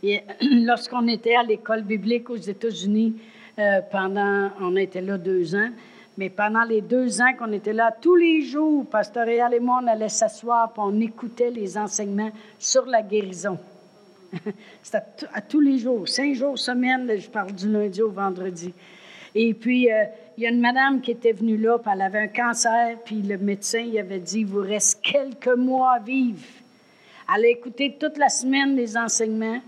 lorsqu'on 0.42 1.06
était 1.08 1.34
à 1.34 1.42
l'école 1.42 1.82
biblique 1.82 2.30
aux 2.30 2.36
États-Unis, 2.36 3.14
euh, 3.58 3.80
pendant, 3.90 4.50
on 4.60 4.76
était 4.76 5.00
là 5.00 5.18
deux 5.18 5.54
ans, 5.54 5.70
mais 6.16 6.30
pendant 6.30 6.64
les 6.64 6.80
deux 6.80 7.20
ans 7.20 7.32
qu'on 7.38 7.52
était 7.52 7.72
là, 7.72 7.94
tous 8.00 8.16
les 8.16 8.42
jours, 8.42 8.86
Pasteur 8.86 9.26
Réal 9.26 9.54
et 9.54 9.60
moi, 9.60 9.80
on 9.82 9.86
allait 9.86 10.08
s'asseoir 10.08 10.72
et 10.76 10.80
on 10.80 11.00
écoutait 11.00 11.50
les 11.50 11.76
enseignements 11.76 12.30
sur 12.58 12.86
la 12.86 13.02
guérison. 13.02 13.58
C'était 14.82 15.26
à, 15.32 15.40
tous 15.40 15.60
les 15.60 15.78
jours, 15.78 16.08
cinq 16.08 16.34
jours 16.34 16.58
semaine, 16.58 17.10
je 17.18 17.28
parle 17.28 17.52
du 17.52 17.68
lundi 17.70 18.00
au 18.00 18.10
vendredi. 18.10 18.72
Et 19.34 19.54
puis, 19.54 19.90
euh, 19.92 20.04
il 20.40 20.44
y 20.44 20.46
a 20.46 20.50
une 20.52 20.60
madame 20.62 21.02
qui 21.02 21.10
était 21.10 21.32
venue 21.32 21.58
là, 21.58 21.76
elle 21.92 22.00
avait 22.00 22.20
un 22.20 22.28
cancer, 22.28 22.96
puis 23.04 23.16
le 23.16 23.36
médecin 23.36 23.80
il 23.80 23.98
avait 23.98 24.20
dit, 24.20 24.42
vous 24.42 24.62
reste 24.62 25.02
quelques 25.02 25.54
mois 25.54 25.96
à 25.96 25.98
vivre. 25.98 26.40
Elle 27.28 27.44
a 27.44 27.48
écouté 27.48 27.98
toute 28.00 28.16
la 28.16 28.30
semaine 28.30 28.74
les 28.74 28.96
enseignements. 28.96 29.60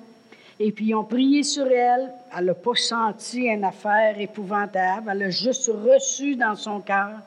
Et 0.58 0.72
puis, 0.72 0.86
ils 0.86 0.94
ont 0.94 1.04
prié 1.04 1.42
sur 1.42 1.66
elle. 1.66 2.10
Elle 2.34 2.46
n'a 2.46 2.54
pas 2.54 2.74
senti 2.74 3.42
une 3.42 3.64
affaire 3.64 4.18
épouvantable. 4.18 5.10
Elle 5.10 5.24
a 5.24 5.30
juste 5.30 5.70
reçu 5.70 6.36
dans 6.36 6.54
son 6.54 6.80
cœur. 6.80 7.18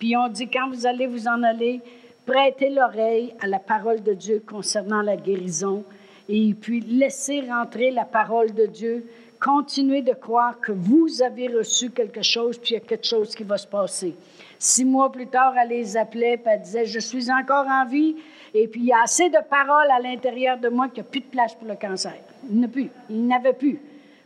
Puis, 0.00 0.08
ils 0.08 0.16
ont 0.16 0.28
dit, 0.28 0.48
quand 0.48 0.68
vous 0.68 0.84
allez 0.84 1.06
vous 1.06 1.28
en 1.28 1.44
aller, 1.44 1.80
prêtez 2.26 2.70
l'oreille 2.70 3.32
à 3.40 3.46
la 3.46 3.60
parole 3.60 4.02
de 4.02 4.14
Dieu 4.14 4.42
concernant 4.44 5.02
la 5.02 5.16
guérison. 5.16 5.84
Et 6.28 6.54
puis, 6.60 6.80
laissez 6.80 7.42
rentrer 7.42 7.92
la 7.92 8.04
parole 8.04 8.52
de 8.52 8.66
Dieu. 8.66 9.06
Continuez 9.40 10.02
de 10.02 10.12
croire 10.12 10.60
que 10.60 10.70
vous 10.70 11.22
avez 11.22 11.48
reçu 11.48 11.90
quelque 11.90 12.20
chose, 12.20 12.58
puis 12.58 12.72
il 12.72 12.74
y 12.74 12.76
a 12.76 12.80
quelque 12.80 13.06
chose 13.06 13.34
qui 13.34 13.42
va 13.42 13.56
se 13.56 13.66
passer. 13.66 14.14
Six 14.58 14.84
mois 14.84 15.10
plus 15.10 15.28
tard, 15.28 15.54
elle 15.56 15.70
les 15.70 15.96
appelait, 15.96 16.36
puis 16.36 16.52
elle 16.52 16.60
disait, 16.60 16.84
je 16.84 17.00
suis 17.00 17.30
encore 17.30 17.66
en 17.66 17.86
vie, 17.86 18.16
et 18.52 18.68
puis 18.68 18.80
il 18.80 18.86
y 18.88 18.92
a 18.92 19.02
assez 19.02 19.30
de 19.30 19.38
paroles 19.48 19.90
à 19.90 19.98
l'intérieur 19.98 20.58
de 20.58 20.68
moi 20.68 20.88
qu'il 20.88 21.02
n'y 21.02 21.08
a 21.08 21.10
plus 21.10 21.20
de 21.20 21.26
place 21.26 21.54
pour 21.54 21.66
le 21.66 21.76
cancer. 21.76 22.14
Il 22.50 22.60
n'y 22.60 22.68
plus. 22.68 22.90
Il 23.08 23.26
n'avait 23.26 23.54
plus. 23.54 23.80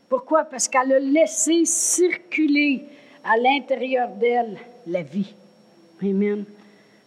Pourquoi? 0.08 0.44
Parce 0.44 0.66
qu'elle 0.66 0.92
a 0.92 0.98
laissé 0.98 1.64
circuler 1.64 2.84
à 3.22 3.36
l'intérieur 3.36 4.08
d'elle 4.10 4.58
la 4.86 5.02
vie. 5.02 5.32
Amen. 6.02 6.44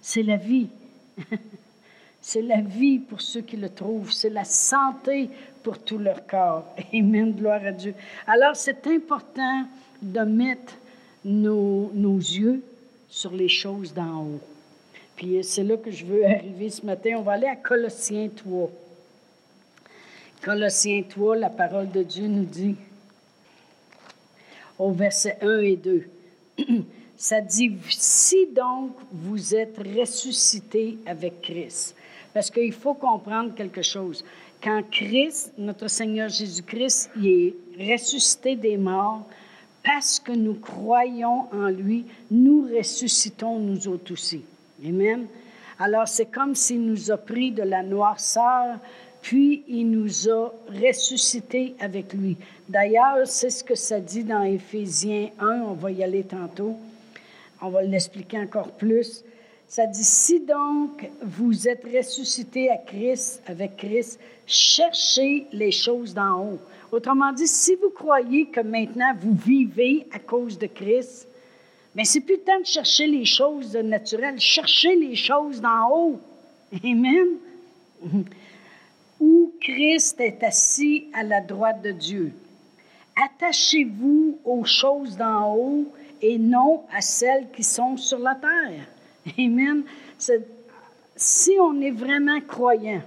C'est 0.02 0.24
la 0.24 0.38
vie. 0.38 0.70
C'est 2.22 2.42
la 2.42 2.60
vie 2.60 3.00
pour 3.00 3.22
ceux 3.22 3.40
qui 3.40 3.56
le 3.56 3.70
trouvent. 3.70 4.12
C'est 4.12 4.30
la 4.30 4.44
santé 4.44 5.30
pour 5.68 5.80
tout 5.80 5.98
leur 5.98 6.26
corps. 6.26 6.64
Amen. 6.94 7.34
Gloire 7.34 7.60
à 7.66 7.74
Dieu. 7.74 7.94
Alors, 8.26 8.56
c'est 8.56 8.88
important 8.88 9.66
de 10.02 10.22
mettre 10.22 10.76
nos, 11.26 11.92
nos 11.94 12.16
yeux 12.16 12.64
sur 13.10 13.34
les 13.34 13.50
choses 13.50 13.94
d'en 13.94 14.22
haut. 14.22 14.40
Puis 15.18 15.44
c'est 15.44 15.66
là 15.66 15.76
que 15.76 15.92
je 15.92 16.06
veux 16.06 16.24
arriver 16.26 16.70
ce 16.70 16.86
matin. 16.86 17.16
On 17.18 17.22
va 17.22 17.34
aller 17.34 17.48
à 17.48 17.58
Colossiens 17.58 18.30
3. 18.34 18.72
Colossiens 20.42 21.04
3, 21.04 21.36
la 21.36 21.50
parole 21.50 21.92
de 21.92 22.04
Dieu 22.04 22.28
nous 22.28 22.46
dit, 22.46 22.78
au 24.80 24.94
verset 24.94 25.38
1 25.42 25.60
et 25.64 25.76
2, 25.76 26.04
ça 27.18 27.42
dit, 27.42 27.76
si 27.90 28.48
donc 28.56 28.92
vous 29.12 29.54
êtes 29.54 29.78
ressuscité 29.80 30.98
avec 31.06 31.42
Christ, 31.42 31.94
parce 32.34 32.52
qu'il 32.52 32.72
faut 32.72 32.94
comprendre 32.94 33.54
quelque 33.54 33.82
chose. 33.82 34.24
Quand 34.64 34.82
Christ, 34.90 35.54
notre 35.58 35.88
Seigneur 35.88 36.30
Jésus-Christ, 36.30 37.12
est 37.24 37.54
ressuscité 37.80 38.56
des 38.56 38.78
morts, 38.78 39.26
parce 39.84 40.20
que 40.20 40.34
nous 40.34 40.56
croyons 40.56 41.46
en 41.54 41.70
lui, 41.70 42.06
nous 42.30 42.68
ressuscitons 42.76 43.60
nous 43.60 43.88
autres 43.88 44.14
aussi. 44.14 44.44
Amen. 44.86 45.28
Alors 45.80 46.08
c'est 46.08 46.26
comme 46.26 46.56
s'il 46.56 46.82
nous 46.82 47.12
a 47.12 47.18
pris 47.18 47.52
de 47.52 47.64
la 47.64 47.84
noirceur, 47.84 48.80
puis 49.22 49.64
il 49.68 49.90
nous 49.92 50.30
a 50.30 50.52
ressuscités 50.68 51.76
avec 51.80 52.14
lui. 52.14 52.36
D'ailleurs, 52.68 53.26
c'est 53.26 53.50
ce 53.50 53.64
que 53.64 53.76
ça 53.76 54.00
dit 54.00 54.24
dans 54.24 54.44
Éphésiens 54.44 55.30
1, 55.40 55.62
on 55.62 55.74
va 55.74 55.92
y 55.92 56.04
aller 56.04 56.24
tantôt, 56.24 56.76
on 57.62 57.70
va 57.70 57.82
l'expliquer 57.84 58.40
encore 58.40 58.72
plus. 58.72 59.24
Ça 59.68 59.86
dit, 59.86 60.04
si 60.04 60.40
donc 60.40 61.10
vous 61.22 61.68
êtes 61.68 61.84
ressuscités 61.84 62.70
à 62.70 62.78
Christ, 62.78 63.42
avec 63.48 63.76
Christ, 63.76 64.18
cherchez 64.46 65.46
les 65.52 65.72
choses 65.72 66.14
d'en 66.14 66.42
haut. 66.42 66.60
Autrement 66.90 67.34
dit, 67.34 67.48
si 67.48 67.76
vous 67.76 67.90
croyez 67.90 68.46
que 68.46 68.62
maintenant 68.62 69.14
vous 69.20 69.36
vivez 69.36 70.08
à 70.14 70.20
cause 70.20 70.58
de 70.58 70.68
Christ, 70.68 71.28
mais 71.94 72.06
c'est 72.06 72.22
plus 72.22 72.36
le 72.36 72.44
temps 72.44 72.60
de 72.62 72.66
chercher 72.66 73.08
les 73.08 73.26
choses 73.26 73.76
naturelles, 73.76 74.40
cherchez 74.40 74.96
les 74.96 75.16
choses 75.16 75.60
d'en 75.60 75.92
haut. 75.92 76.20
Amen. 76.84 77.28
Où 79.20 79.52
Christ 79.60 80.22
est 80.22 80.44
assis 80.44 81.08
à 81.14 81.24
la 81.24 81.42
droite 81.42 81.82
de 81.82 81.92
Dieu. 81.92 82.32
Attachez-vous 83.22 84.40
aux 84.46 84.64
choses 84.64 85.18
d'en 85.18 85.56
haut 85.56 85.86
et 86.22 86.38
non 86.38 86.84
à 86.96 87.02
celles 87.02 87.50
qui 87.52 87.64
sont 87.64 87.98
sur 87.98 88.20
la 88.20 88.36
terre. 88.36 88.86
Amen. 89.38 89.84
Si 91.16 91.52
on 91.60 91.82
est 91.82 91.92
vraiment 91.92 92.40
croyant, 92.42 93.02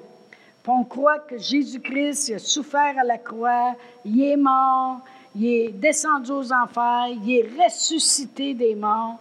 on 0.70 0.84
croit 0.84 1.18
que 1.18 1.36
Jésus-Christ 1.36 2.32
a 2.34 2.38
souffert 2.38 2.94
à 2.98 3.04
la 3.04 3.18
croix, 3.18 3.74
il 4.04 4.22
est 4.22 4.36
mort, 4.36 5.00
il 5.34 5.46
est 5.46 5.68
descendu 5.70 6.30
aux 6.30 6.52
enfers, 6.52 7.08
il 7.08 7.38
est 7.38 7.48
ressuscité 7.64 8.54
des 8.54 8.74
morts, 8.74 9.18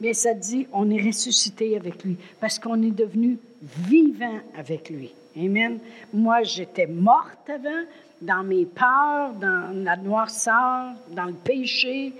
mais 0.00 0.12
ça 0.14 0.34
dit, 0.34 0.66
on 0.72 0.90
est 0.90 1.00
ressuscité 1.00 1.76
avec 1.76 2.02
lui 2.02 2.16
parce 2.40 2.58
qu'on 2.58 2.82
est 2.82 2.90
devenu 2.90 3.38
vivant 3.62 4.40
avec 4.56 4.90
lui. 4.90 5.12
Amen. 5.36 5.78
Moi, 6.12 6.42
j'étais 6.42 6.86
morte 6.86 7.48
avant, 7.48 7.84
dans 8.20 8.42
mes 8.42 8.66
peurs, 8.66 9.32
dans 9.40 9.84
la 9.84 9.96
noirceur, 9.96 10.92
dans 11.12 11.26
le 11.26 11.34
péché, 11.34 12.12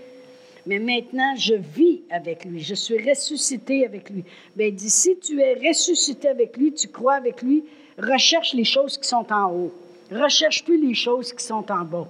mais 0.71 0.79
maintenant, 0.79 1.35
je 1.35 1.55
vis 1.55 2.03
avec 2.11 2.45
lui. 2.45 2.61
Je 2.61 2.77
suis 2.77 2.97
ressuscité 2.97 3.85
avec 3.85 4.09
lui. 4.09 4.23
Bien, 4.55 4.71
dit, 4.71 4.89
si 4.89 5.19
tu 5.19 5.41
es 5.41 5.55
ressuscité 5.55 6.29
avec 6.29 6.57
lui, 6.57 6.73
tu 6.73 6.87
crois 6.87 7.15
avec 7.15 7.43
lui, 7.43 7.65
recherche 7.99 8.55
les 8.55 8.63
choses 8.63 8.97
qui 8.97 9.09
sont 9.09 9.27
en 9.33 9.53
haut. 9.53 9.73
Recherche 10.13 10.65
plus 10.65 10.81
les 10.81 10.95
choses 10.95 11.33
qui 11.33 11.45
sont 11.45 11.65
en 11.73 11.85
bas. 11.85 12.07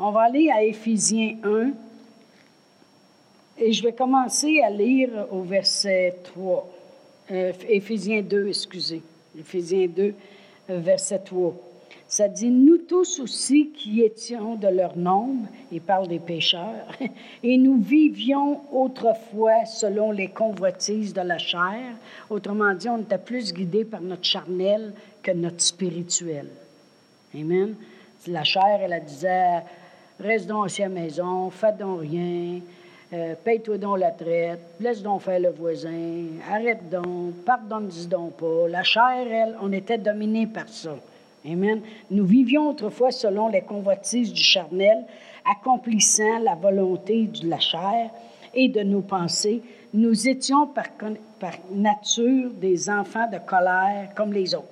On 0.00 0.10
va 0.10 0.22
aller 0.22 0.50
à 0.50 0.64
Éphésiens 0.64 1.36
1 1.44 1.70
et 3.58 3.72
je 3.72 3.84
vais 3.84 3.92
commencer 3.92 4.60
à 4.62 4.70
lire 4.70 5.28
au 5.30 5.42
verset 5.42 6.16
3. 6.24 6.68
Euh, 7.30 7.52
Éphésiens 7.68 8.22
2, 8.22 8.48
excusez. 8.48 9.00
Éphésiens 9.38 9.86
2, 9.86 10.12
verset 10.70 11.20
3. 11.20 11.54
Ça 12.10 12.26
dit, 12.26 12.50
nous 12.50 12.78
tous 12.78 13.20
aussi 13.20 13.70
qui 13.70 14.02
étions 14.02 14.56
de 14.56 14.66
leur 14.66 14.96
nombre, 14.96 15.46
il 15.70 15.80
parle 15.80 16.08
des 16.08 16.18
pécheurs, 16.18 16.88
et 17.44 17.56
nous 17.56 17.80
vivions 17.80 18.62
autrefois 18.72 19.64
selon 19.64 20.10
les 20.10 20.26
convoitises 20.26 21.14
de 21.14 21.20
la 21.20 21.38
chair. 21.38 21.94
Autrement 22.28 22.74
dit, 22.74 22.88
on 22.88 22.98
était 22.98 23.16
plus 23.16 23.54
guidés 23.54 23.84
par 23.84 24.00
notre 24.00 24.24
charnel 24.24 24.92
que 25.22 25.30
notre 25.30 25.62
spirituel. 25.62 26.48
Amen. 27.32 27.76
La 28.26 28.42
chair, 28.42 28.80
elle, 28.82 29.04
disait, 29.04 29.62
reste 30.18 30.48
donc 30.48 30.66
à 30.80 30.82
la 30.82 30.88
maison, 30.88 31.48
fais 31.50 31.74
donc 31.74 32.00
rien, 32.00 32.58
euh, 33.12 33.34
paye-toi 33.44 33.78
donc 33.78 34.00
la 34.00 34.10
traite, 34.10 34.58
laisse 34.80 35.00
donc 35.00 35.22
faire 35.22 35.38
le 35.38 35.50
voisin, 35.50 36.26
arrête 36.50 36.90
donc, 36.90 37.34
pardonne-dis 37.46 38.08
donc 38.08 38.32
pas. 38.32 38.66
La 38.68 38.82
chair, 38.82 39.28
elle, 39.30 39.56
on 39.62 39.70
était 39.70 39.98
dominé 39.98 40.48
par 40.48 40.68
ça. 40.68 40.96
Amen. 41.46 41.80
Nous 42.10 42.26
vivions 42.26 42.68
autrefois 42.68 43.10
selon 43.10 43.48
les 43.48 43.62
convoitises 43.62 44.32
du 44.32 44.42
charnel, 44.42 45.04
accomplissant 45.50 46.38
la 46.40 46.54
volonté 46.54 47.26
de 47.26 47.48
la 47.48 47.58
chair 47.58 48.10
et 48.54 48.68
de 48.68 48.80
nos 48.82 49.00
pensées. 49.00 49.62
Nous 49.94 50.28
étions 50.28 50.66
par, 50.66 50.88
nature 51.72 52.50
des 52.50 52.90
enfants 52.90 53.28
de 53.30 53.38
colère 53.38 54.10
comme 54.14 54.32
les 54.32 54.54
autres. 54.54 54.66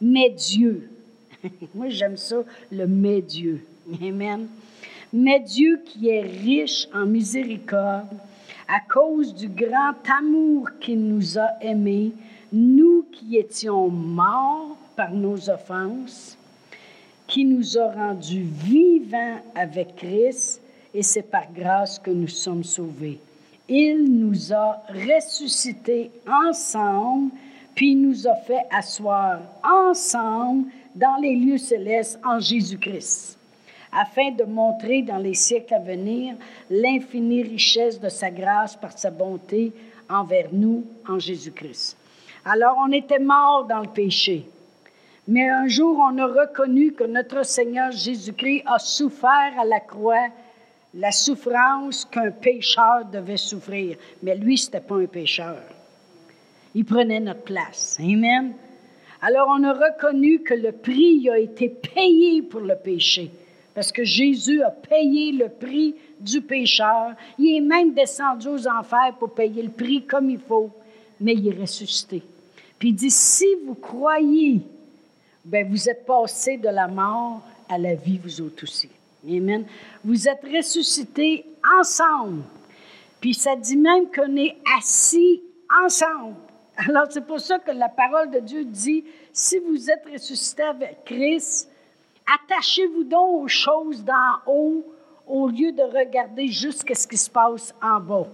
Mais 0.00 0.30
Dieu, 0.30 0.90
moi 1.74 1.88
j'aime 1.88 2.16
ça, 2.16 2.36
le 2.70 2.86
mais 2.86 3.20
Dieu. 3.20 3.66
Amen. 4.00 4.46
Mais 5.12 5.40
Dieu 5.40 5.82
qui 5.84 6.08
est 6.08 6.22
riche 6.22 6.86
en 6.94 7.04
miséricorde, 7.04 8.06
à 8.68 8.78
cause 8.88 9.34
du 9.34 9.48
grand 9.48 9.94
amour 10.18 10.68
qu'il 10.80 11.00
nous 11.00 11.36
a 11.36 11.48
aimés, 11.60 12.12
nous 12.52 13.04
qui 13.10 13.36
étions 13.36 13.88
morts 13.88 14.76
par 15.00 15.12
nos 15.12 15.48
offenses, 15.48 16.36
qui 17.26 17.46
nous 17.46 17.78
a 17.78 17.90
rendus 17.90 18.44
vivants 18.44 19.38
avec 19.54 19.96
Christ, 19.96 20.60
et 20.92 21.02
c'est 21.02 21.22
par 21.22 21.50
grâce 21.50 21.98
que 21.98 22.10
nous 22.10 22.28
sommes 22.28 22.64
sauvés. 22.64 23.18
Il 23.66 24.04
nous 24.04 24.52
a 24.52 24.82
ressuscités 24.90 26.10
ensemble, 26.30 27.30
puis 27.74 27.94
nous 27.94 28.28
a 28.28 28.34
fait 28.34 28.66
asseoir 28.70 29.40
ensemble 29.64 30.66
dans 30.94 31.16
les 31.16 31.34
lieux 31.34 31.56
célestes 31.56 32.20
en 32.22 32.38
Jésus-Christ, 32.38 33.38
afin 33.90 34.32
de 34.32 34.44
montrer 34.44 35.00
dans 35.00 35.16
les 35.16 35.32
siècles 35.32 35.72
à 35.72 35.78
venir 35.78 36.34
l'infinie 36.68 37.42
richesse 37.42 37.98
de 37.98 38.10
sa 38.10 38.30
grâce 38.30 38.76
par 38.76 38.98
sa 38.98 39.10
bonté 39.10 39.72
envers 40.10 40.48
nous 40.52 40.84
en 41.08 41.18
Jésus-Christ. 41.18 41.96
Alors 42.44 42.76
on 42.86 42.92
était 42.92 43.18
morts 43.18 43.64
dans 43.66 43.80
le 43.80 43.88
péché. 43.88 44.44
Mais 45.28 45.48
un 45.48 45.68
jour, 45.68 45.98
on 45.98 46.18
a 46.18 46.26
reconnu 46.26 46.92
que 46.92 47.04
notre 47.04 47.44
Seigneur 47.44 47.92
Jésus-Christ 47.92 48.62
a 48.66 48.78
souffert 48.78 49.52
à 49.58 49.64
la 49.64 49.80
croix 49.80 50.28
la 50.94 51.12
souffrance 51.12 52.04
qu'un 52.04 52.30
pécheur 52.30 53.04
devait 53.12 53.36
souffrir. 53.36 53.96
Mais 54.22 54.34
lui, 54.34 54.58
ce 54.58 54.66
n'était 54.66 54.80
pas 54.80 54.96
un 54.96 55.06
pécheur. 55.06 55.62
Il 56.74 56.84
prenait 56.84 57.20
notre 57.20 57.42
place. 57.42 57.96
Amen. 58.00 58.52
Alors, 59.22 59.48
on 59.50 59.62
a 59.64 59.72
reconnu 59.72 60.40
que 60.40 60.54
le 60.54 60.72
prix 60.72 61.28
a 61.28 61.38
été 61.38 61.68
payé 61.68 62.42
pour 62.42 62.60
le 62.60 62.74
péché. 62.76 63.30
Parce 63.74 63.92
que 63.92 64.02
Jésus 64.02 64.62
a 64.62 64.70
payé 64.70 65.32
le 65.32 65.48
prix 65.48 65.94
du 66.18 66.40
pécheur. 66.40 67.14
Il 67.38 67.56
est 67.56 67.60
même 67.60 67.92
descendu 67.92 68.48
aux 68.48 68.66
enfers 68.66 69.14
pour 69.18 69.32
payer 69.32 69.62
le 69.62 69.70
prix 69.70 70.04
comme 70.04 70.30
il 70.30 70.40
faut. 70.40 70.70
Mais 71.20 71.34
il 71.34 71.48
est 71.48 71.60
ressuscité. 71.60 72.22
Puis 72.78 72.88
il 72.88 72.94
dit, 72.94 73.10
si 73.10 73.46
vous 73.66 73.74
croyez 73.74 74.62
ben 75.50 75.68
vous 75.68 75.88
êtes 75.88 76.06
passé 76.06 76.58
de 76.58 76.68
la 76.68 76.86
mort 76.86 77.42
à 77.68 77.76
la 77.76 77.94
vie, 77.94 78.18
vous 78.22 78.40
autres 78.40 78.62
aussi. 78.62 78.88
Amen. 79.28 79.66
Vous 80.04 80.28
êtes 80.28 80.44
ressuscités 80.44 81.44
ensemble. 81.80 82.42
Puis 83.20 83.34
ça 83.34 83.56
dit 83.56 83.76
même 83.76 84.06
qu'on 84.14 84.36
est 84.36 84.56
assis 84.78 85.42
ensemble. 85.84 86.36
Alors 86.76 87.06
c'est 87.10 87.26
pour 87.26 87.40
ça 87.40 87.58
que 87.58 87.72
la 87.72 87.88
parole 87.88 88.30
de 88.30 88.38
Dieu 88.38 88.64
dit, 88.64 89.04
si 89.32 89.58
vous 89.58 89.90
êtes 89.90 90.06
ressuscités 90.10 90.62
avec 90.62 91.04
Christ, 91.04 91.68
attachez-vous 92.32 93.04
donc 93.04 93.42
aux 93.42 93.48
choses 93.48 94.04
d'en 94.04 94.36
haut 94.46 94.84
au 95.26 95.48
lieu 95.48 95.72
de 95.72 95.82
regarder 95.82 96.46
jusqu'à 96.46 96.94
ce 96.94 97.08
qui 97.08 97.16
se 97.16 97.28
passe 97.28 97.74
en 97.82 97.98
bas. 97.98 98.26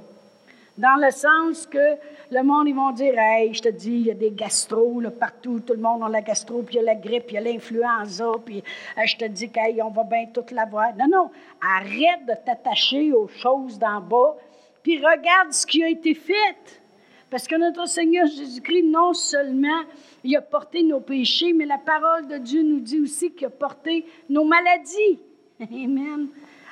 Dans 0.79 0.97
le 1.03 1.11
sens 1.11 1.67
que 1.67 1.97
le 2.31 2.43
monde, 2.43 2.69
ils 2.69 2.75
vont 2.75 2.91
dire 2.91 3.15
Hey, 3.17 3.55
je 3.55 3.63
te 3.63 3.69
dis, 3.69 3.93
il 3.93 4.07
y 4.07 4.11
a 4.11 4.15
des 4.15 4.31
gastro 4.31 5.01
partout, 5.19 5.61
tout 5.61 5.73
le 5.73 5.81
monde 5.81 6.03
a 6.03 6.09
la 6.09 6.21
gastro, 6.21 6.63
puis 6.63 6.75
il 6.75 6.79
y 6.79 6.81
a 6.81 6.85
la 6.85 6.95
grippe, 6.95 7.27
puis 7.27 7.37
il 7.37 7.43
y 7.43 7.49
a 7.49 7.53
l'influenza, 7.53 8.33
puis 8.45 8.59
euh, 8.59 9.03
je 9.07 9.17
te 9.17 9.25
dis 9.25 9.51
qu'on 9.51 9.91
va 9.91 10.05
bien 10.05 10.27
tout 10.27 10.45
l'avoir. 10.53 10.95
Non, 10.97 11.07
non, 11.11 11.31
arrête 11.63 12.27
de 12.27 12.35
t'attacher 12.45 13.13
aux 13.13 13.29
choses 13.29 13.79
d'en 13.79 14.01
bas, 14.03 14.37
puis 14.83 14.99
regarde 14.99 15.53
ce 15.53 15.67
qui 15.67 15.83
a 15.83 15.89
été 15.89 16.15
fait. 16.15 16.83
Parce 17.31 17.49
que 17.49 17.57
notre 17.57 17.89
Seigneur 17.89 18.27
Jésus-Christ, 18.27 18.85
non 18.85 19.13
seulement 19.15 19.83
il 20.23 20.37
a 20.37 20.43
porté 20.43 20.83
nos 20.83 21.01
péchés, 21.01 21.53
mais 21.55 21.65
la 21.65 21.79
parole 21.79 22.29
de 22.29 22.37
Dieu 22.37 22.63
nous 22.63 22.81
dit 22.81 23.01
aussi 23.01 23.33
qu'il 23.33 23.47
a 23.47 23.51
porté 23.51 24.05
nos 24.29 24.45
maladies. 24.45 25.19
Amen 25.61 26.29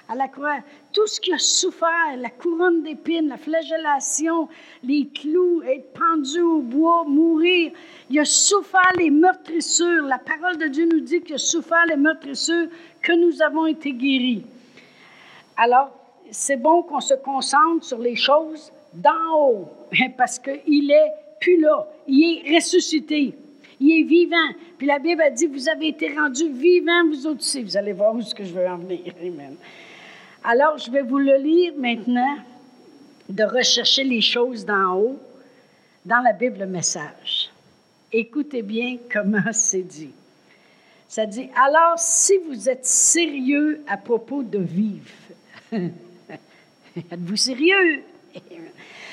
à 0.08 0.14
la 0.14 0.28
croix, 0.28 0.58
tout 0.92 1.06
ce 1.06 1.20
qu'il 1.20 1.34
a 1.34 1.38
souffert, 1.38 2.16
la 2.18 2.30
couronne 2.30 2.82
d'épines, 2.82 3.28
la 3.28 3.36
flagellation, 3.36 4.48
les 4.82 5.08
clous, 5.08 5.62
être 5.62 5.92
pendu 5.92 6.40
au 6.40 6.60
bois, 6.60 7.04
mourir, 7.06 7.72
il 8.10 8.18
a 8.18 8.24
souffert 8.24 8.92
les 8.98 9.10
meurtrissures. 9.10 10.02
La 10.02 10.18
parole 10.18 10.58
de 10.58 10.66
Dieu 10.66 10.86
nous 10.92 11.00
dit 11.00 11.22
qu'il 11.22 11.36
a 11.36 11.38
souffert 11.38 11.84
les 11.88 11.96
meurtrissures, 11.96 12.68
que 13.00 13.12
nous 13.12 13.40
avons 13.42 13.66
été 13.66 13.92
guéris. 13.92 14.44
Alors, 15.56 15.90
c'est 16.30 16.56
bon 16.56 16.82
qu'on 16.82 17.00
se 17.00 17.14
concentre 17.14 17.84
sur 17.84 17.98
les 17.98 18.16
choses 18.16 18.72
d'en 18.92 19.36
haut, 19.36 19.68
parce 20.16 20.38
qu'il 20.38 20.90
est 20.90 21.12
plus 21.40 21.60
là, 21.60 21.86
il 22.06 22.42
est 22.46 22.56
ressuscité. 22.56 23.34
Il 23.80 24.00
est 24.00 24.04
vivant. 24.04 24.36
Puis 24.78 24.86
la 24.86 24.98
Bible 24.98 25.20
a 25.20 25.30
dit, 25.30 25.46
vous 25.46 25.68
avez 25.68 25.88
été 25.88 26.14
rendus 26.14 26.48
vivants, 26.48 27.06
vous 27.08 27.26
aussi. 27.26 27.62
Vous 27.62 27.76
allez 27.76 27.92
voir 27.92 28.14
où 28.14 28.22
ce 28.22 28.34
que 28.34 28.44
je 28.44 28.52
veux 28.52 28.66
en 28.66 28.78
venir. 28.78 29.12
Amen. 29.20 29.56
Alors, 30.46 30.76
je 30.76 30.90
vais 30.90 31.00
vous 31.00 31.16
le 31.16 31.38
lire 31.38 31.72
maintenant, 31.78 32.36
de 33.30 33.44
rechercher 33.44 34.04
les 34.04 34.20
choses 34.20 34.66
d'en 34.66 34.94
haut 34.94 35.18
dans 36.04 36.20
la 36.20 36.34
Bible 36.34 36.66
Message. 36.66 37.50
Écoutez 38.12 38.60
bien 38.60 38.98
comment 39.10 39.52
c'est 39.52 39.82
dit. 39.82 40.12
Ça 41.08 41.24
dit, 41.24 41.48
alors 41.56 41.98
si 41.98 42.36
vous 42.46 42.68
êtes 42.68 42.84
sérieux 42.84 43.82
à 43.86 43.96
propos 43.96 44.42
de 44.42 44.58
vivre, 44.58 45.10
êtes-vous 45.72 47.36
sérieux? 47.36 48.02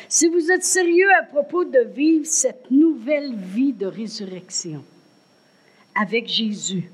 si 0.09 0.27
vous 0.27 0.51
êtes 0.51 0.65
sérieux 0.65 1.09
à 1.17 1.23
propos 1.23 1.63
de 1.63 1.79
vivre 1.79 2.25
cette 2.25 2.69
nouvelle 2.69 3.33
vie 3.35 3.71
de 3.71 3.85
résurrection 3.85 4.83
avec 5.95 6.27
Jésus, 6.27 6.91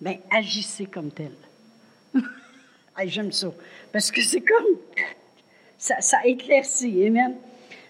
bien, 0.00 0.16
agissez 0.28 0.86
comme 0.86 1.12
tel. 1.12 1.30
J'aime 3.06 3.32
ça. 3.32 3.52
Parce 3.92 4.10
que 4.10 4.22
c'est 4.22 4.40
comme. 4.40 4.76
Ça, 5.78 6.18
éclaircit. 6.24 7.06
Amen. 7.06 7.34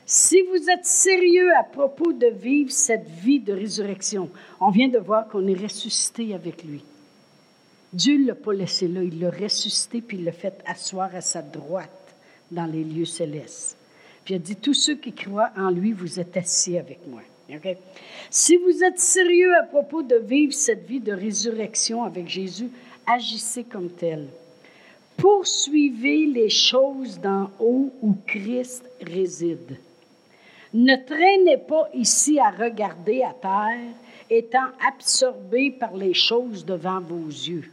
Si 0.07 0.43
vous 0.43 0.71
êtes 0.71 0.85
sérieux 0.85 1.51
à 1.57 1.63
propos 1.63 2.13
de 2.13 2.27
vivre 2.27 2.71
cette 2.71 3.09
vie 3.09 3.41
de 3.41 3.53
résurrection, 3.53 4.29
on 4.61 4.71
vient 4.71 4.89
de 4.89 4.99
voir 4.99 5.29
qu'on 5.29 5.47
est 5.47 5.61
ressuscité 5.61 6.35
avec 6.35 6.65
lui. 6.65 6.83
Dieu 7.93 8.19
ne 8.19 8.27
l'a 8.29 8.35
pas 8.35 8.53
laissé 8.53 8.89
là, 8.89 9.03
il 9.03 9.21
l'a 9.21 9.31
ressuscité 9.31 10.01
puis 10.01 10.19
il 10.19 10.25
l'a 10.25 10.33
fait 10.33 10.55
asseoir 10.67 11.15
à 11.15 11.21
sa 11.21 11.43
droite 11.43 11.91
dans 12.51 12.67
les 12.67 12.85
lieux 12.85 13.05
célestes. 13.05 13.77
Puis 14.25 14.35
il 14.35 14.37
a 14.37 14.41
dit, 14.41 14.57
tous 14.57 14.75
ceux 14.75 14.97
qui 14.97 15.13
croient 15.13 15.51
en 15.57 15.71
lui, 15.71 15.93
vous 15.93 16.21
êtes 16.21 16.37
assis 16.37 16.79
avec 16.79 17.01
moi. 17.07 17.23
Si 18.31 18.57
vous 18.57 18.85
êtes 18.85 19.01
sérieux 19.01 19.53
à 19.57 19.65
propos 19.65 20.03
de 20.03 20.17
vivre 20.17 20.53
cette 20.53 20.87
vie 20.87 21.01
de 21.01 21.13
résurrection 21.13 22.05
avec 22.05 22.29
Jésus, 22.29 22.71
agissez 23.07 23.65
comme 23.65 23.91
tel 23.91 24.29
poursuivez 25.21 26.27
les 26.27 26.49
choses 26.49 27.21
d'en 27.21 27.51
haut 27.61 27.93
où 28.01 28.17
Christ 28.27 28.85
réside. 29.03 29.79
Ne 30.73 30.97
traînez 31.05 31.59
pas 31.59 31.89
ici 31.95 32.39
à 32.39 32.51
regarder 32.51 33.23
à 33.23 33.35
terre, 33.35 33.95
étant 34.31 34.69
absorbé 34.87 35.73
par 35.73 35.97
les 35.97 36.15
choses 36.15 36.65
devant 36.65 37.01
vos 37.01 37.27
yeux. 37.27 37.71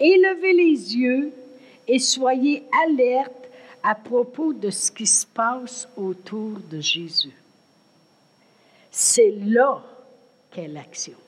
Élevez 0.00 0.54
les 0.54 0.96
yeux 0.96 1.32
et 1.86 1.98
soyez 1.98 2.64
alerte 2.86 3.50
à 3.82 3.94
propos 3.94 4.54
de 4.54 4.70
ce 4.70 4.90
qui 4.90 5.06
se 5.06 5.26
passe 5.26 5.86
autour 5.96 6.58
de 6.70 6.80
Jésus. 6.80 7.36
C'est 8.90 9.34
là 9.44 9.82
qu'est 10.50 10.68
l'action. 10.68 11.18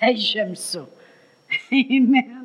J'aime 0.14 0.56
ça. 0.56 0.86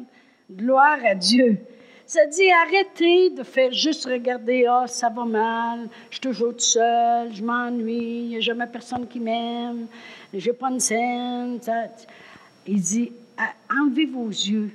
Gloire 0.51 0.99
à 1.05 1.15
Dieu. 1.15 1.57
Ça 2.05 2.25
dit 2.25 2.51
arrêtez 2.51 3.29
de 3.29 3.43
faire 3.43 3.71
juste 3.71 4.05
regarder, 4.05 4.65
ah, 4.65 4.85
ça 4.87 5.09
va 5.09 5.23
mal, 5.23 5.87
je 6.09 6.15
suis 6.15 6.21
toujours 6.21 6.49
toute 6.49 6.61
seule, 6.61 7.33
je 7.33 7.41
m'ennuie, 7.41 8.23
il 8.23 8.27
n'y 8.27 8.37
a 8.37 8.41
jamais 8.41 8.67
personne 8.67 9.07
qui 9.07 9.19
m'aime, 9.19 9.87
je 10.33 10.45
n'ai 10.45 10.55
pas 10.55 10.69
une 10.69 10.81
scène. 10.81 11.59
Il 12.67 12.81
dit 12.81 13.11
ah, 13.37 13.53
enlevez 13.71 14.05
vos 14.05 14.27
yeux, 14.27 14.69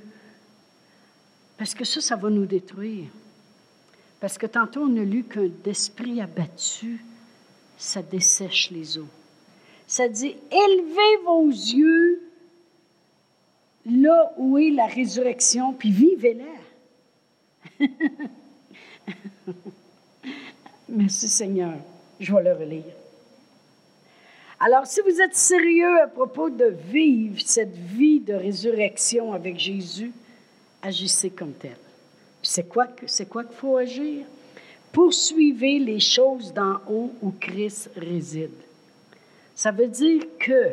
parce 1.58 1.74
que 1.74 1.84
ça, 1.84 2.00
ça 2.00 2.16
va 2.16 2.30
nous 2.30 2.46
détruire. 2.46 3.08
Parce 4.20 4.38
que 4.38 4.46
tantôt, 4.46 4.80
on 4.82 4.96
a 4.96 5.04
lu 5.04 5.22
qu'un 5.22 5.48
d'esprit 5.62 6.20
abattu, 6.20 7.04
ça 7.76 8.02
dessèche 8.02 8.70
les 8.70 8.98
eaux. 8.98 9.08
Ça 9.86 10.08
dit 10.08 10.34
élevez 10.50 11.24
vos 11.24 11.48
yeux 11.48 12.27
là 13.90 14.32
où 14.36 14.58
est 14.58 14.70
la 14.70 14.86
résurrection, 14.86 15.72
puis 15.72 15.90
vivez-la. 15.90 16.44
Merci 20.88 21.28
Seigneur. 21.28 21.74
Je 22.18 22.34
vais 22.34 22.42
le 22.42 22.52
relire. 22.52 22.84
Alors, 24.60 24.86
si 24.86 25.00
vous 25.02 25.20
êtes 25.20 25.36
sérieux 25.36 26.00
à 26.00 26.08
propos 26.08 26.50
de 26.50 26.74
vivre 26.90 27.40
cette 27.44 27.76
vie 27.76 28.18
de 28.18 28.34
résurrection 28.34 29.32
avec 29.32 29.58
Jésus, 29.58 30.12
agissez 30.82 31.30
comme 31.30 31.52
tel. 31.52 31.76
C'est 32.42 32.68
quoi, 32.68 32.88
c'est 33.06 33.28
quoi 33.28 33.44
qu'il 33.44 33.56
faut 33.56 33.76
agir? 33.76 34.24
Poursuivez 34.92 35.78
les 35.78 36.00
choses 36.00 36.52
d'en 36.52 36.80
haut 36.88 37.12
où 37.22 37.32
Christ 37.38 37.90
réside. 37.96 38.50
Ça 39.54 39.70
veut 39.70 39.86
dire 39.86 40.22
que 40.40 40.72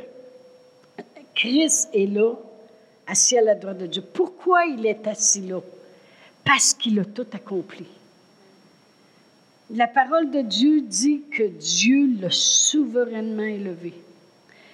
Christ 1.35 1.89
est 1.93 2.07
là 2.07 2.33
assis 3.07 3.37
à 3.37 3.41
la 3.41 3.55
droite 3.55 3.77
de 3.77 3.87
Dieu. 3.87 4.01
Pourquoi 4.01 4.65
il 4.65 4.85
est 4.85 5.07
assis 5.07 5.41
là? 5.41 5.59
Parce 6.43 6.73
qu'il 6.73 6.99
a 6.99 7.05
tout 7.05 7.27
accompli. 7.33 7.85
La 9.71 9.87
parole 9.87 10.29
de 10.29 10.41
Dieu 10.41 10.81
dit 10.81 11.23
que 11.31 11.43
Dieu 11.43 12.07
l'a 12.21 12.29
souverainement 12.29 13.43
élevé. 13.43 13.93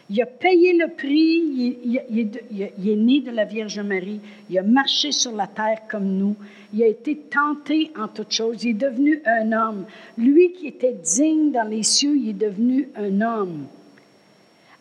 Il 0.10 0.22
a 0.22 0.26
payé 0.26 0.74
le 0.74 0.90
prix, 0.90 1.78
il, 1.86 2.90
est 2.90 2.96
né 2.98 3.22
de 3.22 3.32
la 3.32 3.46
Vierge 3.46 3.80
Marie, 3.80 4.20
il 4.50 4.60
a 4.60 4.64
marché 4.64 5.14
sur 5.14 5.32
la 5.32 5.48
terre 5.48 5.84
comme 5.90 6.18
nous, 6.18 6.36
il 6.74 6.84
a 6.84 6.88
été 6.88 7.16
tenté 7.16 7.92
en 7.98 8.10
toutes 8.10 8.34
choses, 8.34 8.62
il 8.66 8.72
est 8.72 8.74
devenu 8.74 9.22
un 9.26 9.54
homme. 9.54 9.86
Lui 10.18 10.52
qui 10.52 10.68
était 10.68 10.92
digne 10.92 11.54
dans 11.54 11.64
les 11.64 11.84
cieux, 11.84 12.18
il 12.18 12.32
est 12.32 12.34
devenu 12.34 12.90
un 12.98 13.22
homme. 13.22 13.68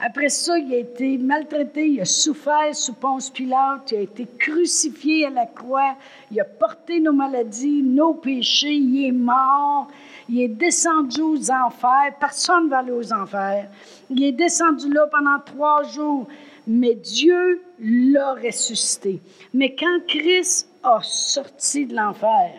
Après 0.02 0.30
ça, 0.30 0.58
il 0.58 0.72
a 0.72 0.78
été 0.78 1.18
maltraité, 1.18 1.86
il 1.86 2.00
a 2.00 2.06
souffert 2.06 2.74
sous 2.74 2.94
Ponce 2.94 3.28
Pilate, 3.28 3.92
il 3.92 3.98
a 3.98 4.00
été 4.00 4.26
crucifié 4.38 5.26
à 5.26 5.30
la 5.30 5.44
croix, 5.44 5.94
il 6.30 6.40
a 6.40 6.44
porté 6.44 7.00
nos 7.00 7.12
maladies, 7.12 7.82
nos 7.82 8.14
péchés, 8.14 8.72
il 8.72 9.04
est 9.04 9.12
mort, 9.12 9.88
il 10.26 10.40
est 10.40 10.48
descendu 10.48 11.20
aux 11.20 11.50
enfers, 11.50 12.14
personne 12.18 12.64
ne 12.64 12.70
va 12.70 12.78
aller 12.78 12.92
aux 12.92 13.12
enfers. 13.12 13.68
Il 14.08 14.24
est 14.24 14.32
descendu 14.32 14.90
là 14.90 15.06
pendant 15.06 15.38
trois 15.44 15.82
jours, 15.82 16.26
mais 16.66 16.94
Dieu 16.94 17.60
l'a 17.78 18.32
ressuscité. 18.32 19.20
Mais 19.52 19.74
quand 19.74 20.06
Christ 20.08 20.66
a 20.82 21.00
sorti 21.02 21.84
de 21.84 21.94
l'enfer, 21.94 22.52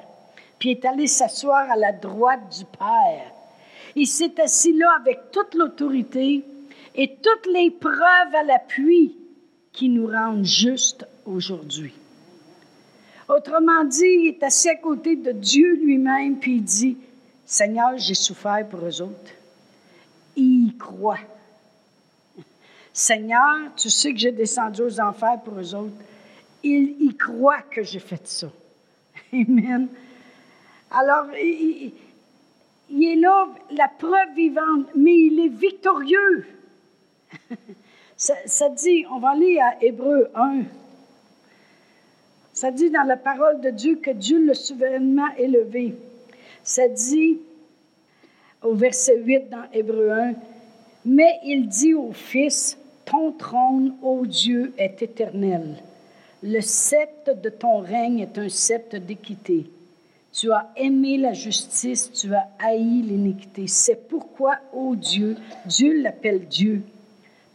puis 0.59 0.69
est 0.69 0.85
allé 0.85 1.07
s'asseoir 1.07 1.71
à 1.71 1.75
la 1.75 1.91
droite 1.91 2.55
du 2.55 2.65
Père, 2.65 3.33
il 3.95 4.05
s'est 4.05 4.39
assis 4.39 4.73
là 4.73 4.95
avec 4.99 5.31
toute 5.31 5.55
l'autorité, 5.55 6.45
et 6.95 7.17
toutes 7.21 7.51
les 7.53 7.71
preuves 7.71 8.35
à 8.35 8.43
l'appui 8.43 9.15
qui 9.71 9.89
nous 9.89 10.07
rendent 10.07 10.45
justes 10.45 11.05
aujourd'hui. 11.25 11.93
Autrement 13.29 13.85
dit, 13.85 14.03
il 14.03 14.27
est 14.27 14.43
assis 14.43 14.69
à 14.69 14.75
côté 14.75 15.15
de 15.15 15.31
Dieu 15.31 15.75
lui-même, 15.75 16.37
puis 16.39 16.55
il 16.55 16.63
dit, 16.63 16.97
Seigneur, 17.45 17.97
j'ai 17.97 18.13
souffert 18.13 18.67
pour 18.69 18.85
eux 18.85 19.01
autres. 19.01 19.31
Il 20.35 20.67
y 20.67 20.77
croit. 20.77 21.19
Seigneur, 22.93 23.73
tu 23.77 23.89
sais 23.89 24.11
que 24.11 24.19
j'ai 24.19 24.31
descendu 24.31 24.81
aux 24.81 24.99
enfers 24.99 25.41
pour 25.43 25.59
eux 25.59 25.75
autres. 25.75 25.95
Il 26.63 26.97
y 26.99 27.15
croit 27.15 27.61
que 27.61 27.83
j'ai 27.83 27.99
fait 27.99 28.27
ça. 28.27 28.47
Amen. 29.33 29.87
Alors, 30.91 31.27
il, 31.41 31.93
il 32.89 33.03
est 33.05 33.15
là, 33.15 33.47
la 33.71 33.87
preuve 33.87 34.35
vivante, 34.35 34.87
mais 34.95 35.15
il 35.15 35.39
est 35.39 35.57
victorieux. 35.57 36.45
Ça, 38.17 38.69
dit, 38.69 39.05
on 39.11 39.19
va 39.19 39.35
lire 39.35 39.63
à 39.63 39.83
Hébreu 39.83 40.29
1. 40.35 40.63
Ça 42.53 42.71
dit 42.71 42.89
dans 42.89 43.03
la 43.03 43.17
parole 43.17 43.61
de 43.61 43.69
Dieu 43.69 43.95
que 43.95 44.11
Dieu 44.11 44.45
l'a 44.45 44.53
souverainement 44.53 45.29
élevé. 45.37 45.95
Ça 46.63 46.87
dit, 46.87 47.39
au 48.61 48.75
verset 48.75 49.17
8 49.17 49.49
dans 49.49 49.63
Hébreu 49.73 50.11
1, 50.11 50.33
mais 51.05 51.39
il 51.43 51.67
dit 51.67 51.93
au 51.93 52.11
Fils, 52.11 52.77
Ton 53.05 53.31
trône, 53.31 53.95
ô 54.01 54.25
Dieu, 54.25 54.73
est 54.77 55.01
éternel. 55.01 55.77
Le 56.43 56.61
sceptre 56.61 57.35
de 57.35 57.49
ton 57.49 57.79
règne 57.79 58.19
est 58.19 58.37
un 58.37 58.49
sceptre 58.49 58.97
d'équité. 58.97 59.65
Tu 60.33 60.51
as 60.51 60.71
aimé 60.77 61.17
la 61.17 61.33
justice, 61.33 62.11
tu 62.11 62.33
as 62.33 62.47
haï 62.59 63.01
l'iniquité. 63.01 63.67
C'est 63.67 64.07
pourquoi, 64.07 64.57
ô 64.73 64.95
Dieu, 64.95 65.35
Dieu 65.65 66.01
l'appelle 66.01 66.47
Dieu. 66.47 66.83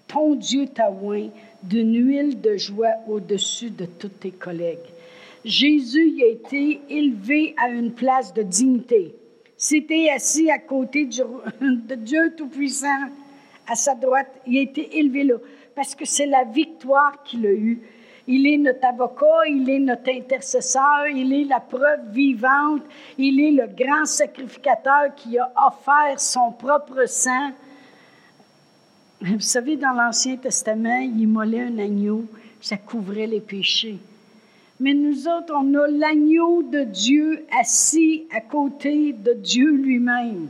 Ton 0.08 0.34
Dieu 0.34 0.66
t'a 0.66 0.90
oint 0.90 1.28
d'une 1.62 1.94
huile 1.94 2.40
de 2.40 2.56
joie 2.56 2.94
au-dessus 3.08 3.70
de 3.70 3.86
tous 3.86 4.08
tes 4.08 4.30
collègues. 4.30 4.78
Jésus 5.44 6.10
y 6.10 6.22
a 6.22 6.28
été 6.28 6.80
élevé 6.88 7.54
à 7.56 7.68
une 7.68 7.92
place 7.92 8.32
de 8.34 8.42
dignité. 8.42 9.14
C'était 9.56 10.10
assis 10.10 10.50
à 10.50 10.58
côté 10.58 11.06
de 11.06 11.94
Dieu 11.94 12.34
Tout-Puissant, 12.36 13.08
à 13.66 13.74
sa 13.74 13.94
droite. 13.94 14.30
Il 14.46 14.58
a 14.58 14.62
été 14.62 14.98
élevé 14.98 15.24
là, 15.24 15.36
parce 15.74 15.94
que 15.94 16.04
c'est 16.04 16.26
la 16.26 16.44
victoire 16.44 17.22
qu'il 17.24 17.46
a 17.46 17.52
eue. 17.52 17.80
Il 18.28 18.46
est 18.46 18.58
notre 18.58 18.84
avocat, 18.84 19.46
il 19.48 19.70
est 19.70 19.78
notre 19.78 20.10
intercesseur, 20.10 21.06
il 21.14 21.32
est 21.32 21.44
la 21.44 21.60
preuve 21.60 22.10
vivante, 22.10 22.82
il 23.18 23.40
est 23.40 23.52
le 23.52 23.68
grand 23.68 24.04
sacrificateur 24.04 25.14
qui 25.14 25.38
a 25.38 25.52
offert 25.68 26.18
son 26.18 26.50
propre 26.50 27.08
sang. 27.08 27.52
Vous 29.20 29.40
savez, 29.40 29.76
dans 29.76 29.92
l'Ancien 29.92 30.36
Testament, 30.36 30.98
il 30.98 31.20
immolait 31.20 31.62
un 31.62 31.78
agneau, 31.78 32.24
ça 32.60 32.76
couvrait 32.76 33.26
les 33.26 33.40
péchés. 33.40 33.98
Mais 34.78 34.92
nous 34.92 35.26
autres, 35.26 35.54
on 35.56 35.74
a 35.74 35.88
l'agneau 35.88 36.62
de 36.62 36.84
Dieu 36.84 37.44
assis 37.58 38.26
à 38.30 38.40
côté 38.40 39.14
de 39.14 39.32
Dieu 39.32 39.70
lui-même. 39.70 40.48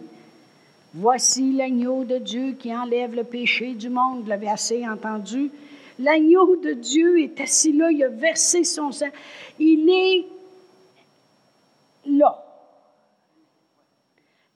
Voici 0.94 1.52
l'agneau 1.52 2.05
de 2.05 2.18
Dieu 2.18 2.52
qui 2.59 2.74
enlève 2.74 3.14
le 3.14 3.22
péché 3.22 3.74
du 3.74 3.88
monde. 3.88 4.22
Vous 4.22 4.29
l'avez 4.29 4.48
assez 4.48 4.87
entendu? 4.88 5.50
L'agneau 5.98 6.57
de 6.57 6.72
Dieu 6.72 7.20
est 7.20 7.40
assis 7.40 7.72
là, 7.72 7.90
il 7.90 8.02
a 8.02 8.09
versé 8.09 8.64
son 8.64 8.90
sang. 8.90 9.07
Il 9.59 9.88
est 9.88 10.26
là. 12.07 12.45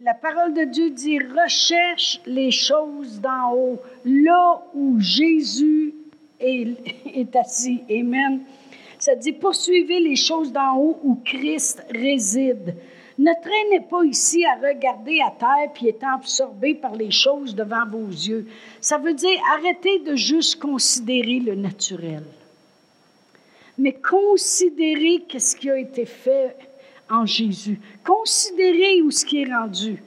La 0.03 0.15
parole 0.15 0.55
de 0.55 0.65
Dieu 0.65 0.89
dit, 0.89 1.19
recherche 1.19 2.23
les 2.25 2.51
choses 2.51 3.21
d'en 3.21 3.53
haut, 3.53 3.79
là 4.07 4.63
où 4.73 4.99
Jésus 4.99 5.95
est, 6.41 6.75
est 7.15 7.37
assis. 7.37 7.83
Amen. 7.91 8.41
Ça 8.99 9.15
dit, 9.15 9.33
poursuivez 9.33 10.01
les 10.01 10.17
choses 10.17 10.53
d'en 10.53 10.79
haut 10.79 10.99
où 11.03 11.17
Christ 11.23 11.85
réside. 11.91 12.77
Ne 13.19 13.33
traînez 13.43 13.87
pas 13.91 14.03
ici 14.05 14.43
à 14.47 14.55
regarder 14.67 15.21
à 15.21 15.33
terre 15.39 15.71
puis 15.75 15.89
être 15.89 16.07
absorbé 16.07 16.75
par 16.75 16.95
les 16.95 17.11
choses 17.11 17.55
devant 17.55 17.87
vos 17.87 18.09
yeux. 18.09 18.47
Ça 18.81 18.97
veut 18.97 19.13
dire 19.13 19.39
arrêtez 19.55 19.99
de 19.99 20.17
juste 20.17 20.59
considérer 20.59 21.41
le 21.41 21.57
naturel, 21.57 22.25
mais 23.77 23.93
considérez 23.93 25.23
ce 25.39 25.55
qui 25.55 25.71
a 25.71 25.77
été 25.77 26.07
fait 26.07 26.57
en 27.11 27.27
Jésus. 27.27 27.81
Considérez 28.05 29.03
où 29.03 29.11
ce 29.11 29.25
qui 29.25 29.43
est 29.43 29.53
rendu. 29.53 30.03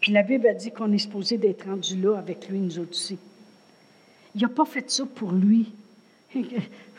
Puis 0.00 0.12
la 0.12 0.22
Bible 0.22 0.46
a 0.46 0.54
dit 0.54 0.70
qu'on 0.70 0.92
est 0.92 0.98
supposé 0.98 1.38
d'être 1.38 1.66
rendu 1.66 1.96
là 1.96 2.16
avec 2.18 2.48
lui, 2.48 2.58
nous 2.58 2.78
aussi. 2.80 3.18
Il 4.34 4.42
n'a 4.42 4.48
pas 4.48 4.64
fait 4.64 4.90
ça 4.90 5.04
pour 5.06 5.32
lui. 5.32 5.72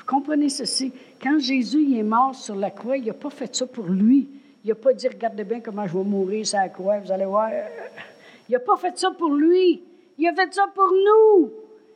comprenez 0.06 0.50
ceci? 0.50 0.94
Quand 1.22 1.40
Jésus 1.40 1.98
est 1.98 2.04
mort 2.04 2.36
sur 2.36 2.56
la 2.56 2.72
croix, 2.72 2.98
il 2.98 3.06
n'a 3.06 3.14
pas 3.14 3.30
fait 3.30 3.54
ça 3.56 3.66
pour 3.66 3.86
lui. 3.86 4.28
Il 4.64 4.70
n'a 4.70 4.76
pas 4.76 4.94
dit, 4.94 5.08
regardez 5.08 5.44
bien 5.44 5.60
comment 5.60 5.88
je 5.88 5.98
vais 5.98 6.04
mourir 6.04 6.46
sur 6.46 6.58
la 6.60 6.70
croix, 6.70 7.00
vous 7.00 7.12
allez 7.12 7.26
voir. 7.26 7.50
Il 8.50 8.54
n'a 8.54 8.60
pas 8.60 8.78
fait 8.78 8.98
ça 8.98 9.12
pour 9.12 9.34
lui. 9.34 9.82
Il 10.18 10.28
a 10.28 10.34
fait 10.34 10.54
ça 10.54 10.68
pour 10.74 10.92
nous. 10.92 11.52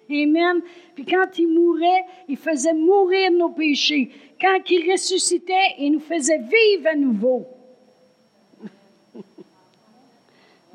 Amen. 0.09 0.61
Puis 0.95 1.05
quand 1.05 1.37
il 1.37 1.47
mourait, 1.47 2.05
il 2.27 2.37
faisait 2.37 2.73
mourir 2.73 3.31
nos 3.31 3.49
péchés. 3.49 4.11
Quand 4.41 4.59
il 4.69 4.91
ressuscitait, 4.91 5.75
il 5.77 5.91
nous 5.93 5.99
faisait 5.99 6.39
vivre 6.39 6.87
à 6.91 6.95
nouveau. 6.95 7.47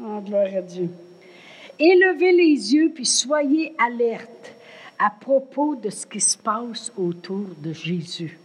oh, 0.01 0.20
gloire 0.25 0.55
à 0.57 0.62
Dieu. 0.62 0.88
Élevez 1.79 2.33
les 2.33 2.75
yeux, 2.75 2.92
puis 2.94 3.07
soyez 3.07 3.75
alertes 3.79 4.55
à 4.99 5.11
propos 5.11 5.75
de 5.75 5.90
ce 5.90 6.07
qui 6.07 6.20
se 6.20 6.38
passe 6.38 6.92
autour 6.97 7.49
de 7.59 7.73
Jésus. 7.73 8.38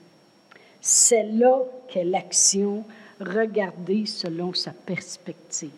C'est 0.82 1.23
là 1.23 1.63
qu'est 1.88 2.04
l'action 2.04 2.84
regardée 3.19 4.06
selon 4.06 4.54
sa 4.54 4.71
perspective. 4.71 5.69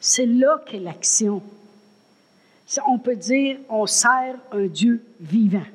C'est 0.00 0.26
là 0.26 0.62
qu'est 0.66 0.78
l'action. 0.78 1.42
On 2.86 2.98
peut 2.98 3.16
dire, 3.16 3.58
on 3.68 3.86
sert 3.86 4.36
un 4.50 4.66
Dieu 4.66 5.02
vivant. 5.20 5.66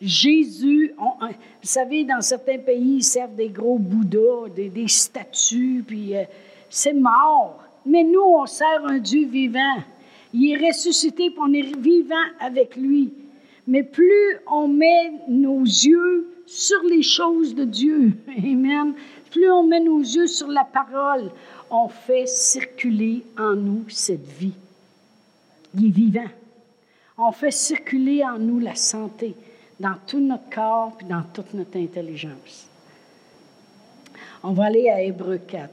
Jésus, 0.00 0.92
vous 0.98 1.28
savez, 1.62 2.04
dans 2.04 2.20
certains 2.20 2.58
pays, 2.58 2.96
ils 2.96 3.02
servent 3.02 3.34
des 3.34 3.48
gros 3.48 3.78
bouddhas, 3.78 4.50
des, 4.54 4.88
statues, 4.88 5.82
puis 5.86 6.16
euh, 6.16 6.24
c'est 6.68 6.92
mort. 6.92 7.62
Mais 7.86 8.04
nous, 8.04 8.20
on 8.20 8.46
sert 8.46 8.84
un 8.84 8.98
Dieu 8.98 9.26
vivant. 9.26 9.76
Il 10.34 10.52
est 10.52 10.68
ressuscité, 10.68 11.30
pour 11.30 11.44
on 11.44 11.52
est 11.52 11.76
vivant 11.78 12.14
avec 12.40 12.76
lui. 12.76 13.12
Mais 13.66 13.82
plus 13.82 14.38
on 14.50 14.68
met 14.68 15.12
nos 15.28 15.62
yeux 15.62 16.28
sur 16.46 16.82
les 16.84 17.02
choses 17.02 17.54
de 17.54 17.64
Dieu, 17.64 18.12
Amen, 18.38 18.94
plus 19.30 19.50
on 19.50 19.64
met 19.64 19.80
nos 19.80 20.00
yeux 20.00 20.26
sur 20.26 20.48
la 20.48 20.64
parole, 20.64 21.30
on 21.70 21.88
fait 21.88 22.26
circuler 22.26 23.24
en 23.38 23.54
nous 23.54 23.84
cette 23.88 24.26
vie. 24.26 24.54
Il 25.76 25.86
est 25.86 25.90
vivant. 25.90 26.28
On 27.18 27.32
fait 27.32 27.50
circuler 27.50 28.24
en 28.24 28.38
nous 28.38 28.58
la 28.58 28.74
santé 28.74 29.34
dans 29.78 29.96
tout 30.06 30.20
notre 30.20 30.48
corps 30.50 30.96
et 31.00 31.04
dans 31.04 31.22
toute 31.22 31.52
notre 31.54 31.78
intelligence. 31.78 32.68
On 34.42 34.52
va 34.52 34.66
aller 34.66 34.88
à 34.90 35.02
Hébreu 35.02 35.38
4. 35.38 35.70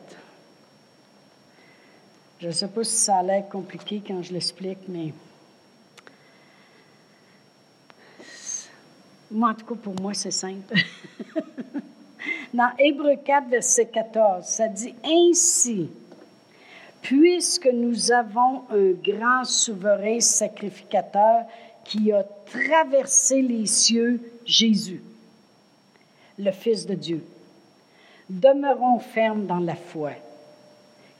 Je 2.39 2.47
ne 2.47 2.51
sais 2.51 2.67
pas 2.67 2.83
si 2.83 2.95
ça 2.95 3.17
a 3.17 3.23
l'air 3.23 3.47
compliqué 3.47 4.01
quand 4.05 4.21
je 4.21 4.33
l'explique, 4.33 4.79
mais 4.89 5.13
moi, 9.31 9.49
en 9.49 9.53
tout 9.53 9.65
cas, 9.65 9.75
pour 9.75 9.99
moi, 10.01 10.13
c'est 10.13 10.31
simple. 10.31 10.75
Dans 12.53 12.71
Hébreu 12.77 13.15
4, 13.23 13.49
verset 13.49 13.87
14, 13.87 14.45
ça 14.45 14.67
dit 14.67 14.93
Ainsi, 15.03 15.89
puisque 17.03 17.67
nous 17.67 18.11
avons 18.11 18.63
un 18.71 18.91
grand 19.03 19.43
souverain 19.43 20.19
sacrificateur 20.19 21.45
qui 21.85 22.11
a 22.11 22.23
traversé 22.23 23.41
les 23.41 23.67
cieux, 23.67 24.19
Jésus, 24.45 25.03
le 26.39 26.51
Fils 26.51 26.87
de 26.87 26.95
Dieu, 26.95 27.23
demeurons 28.29 28.99
fermes 28.99 29.45
dans 29.45 29.59
la 29.59 29.75
foi 29.75 30.13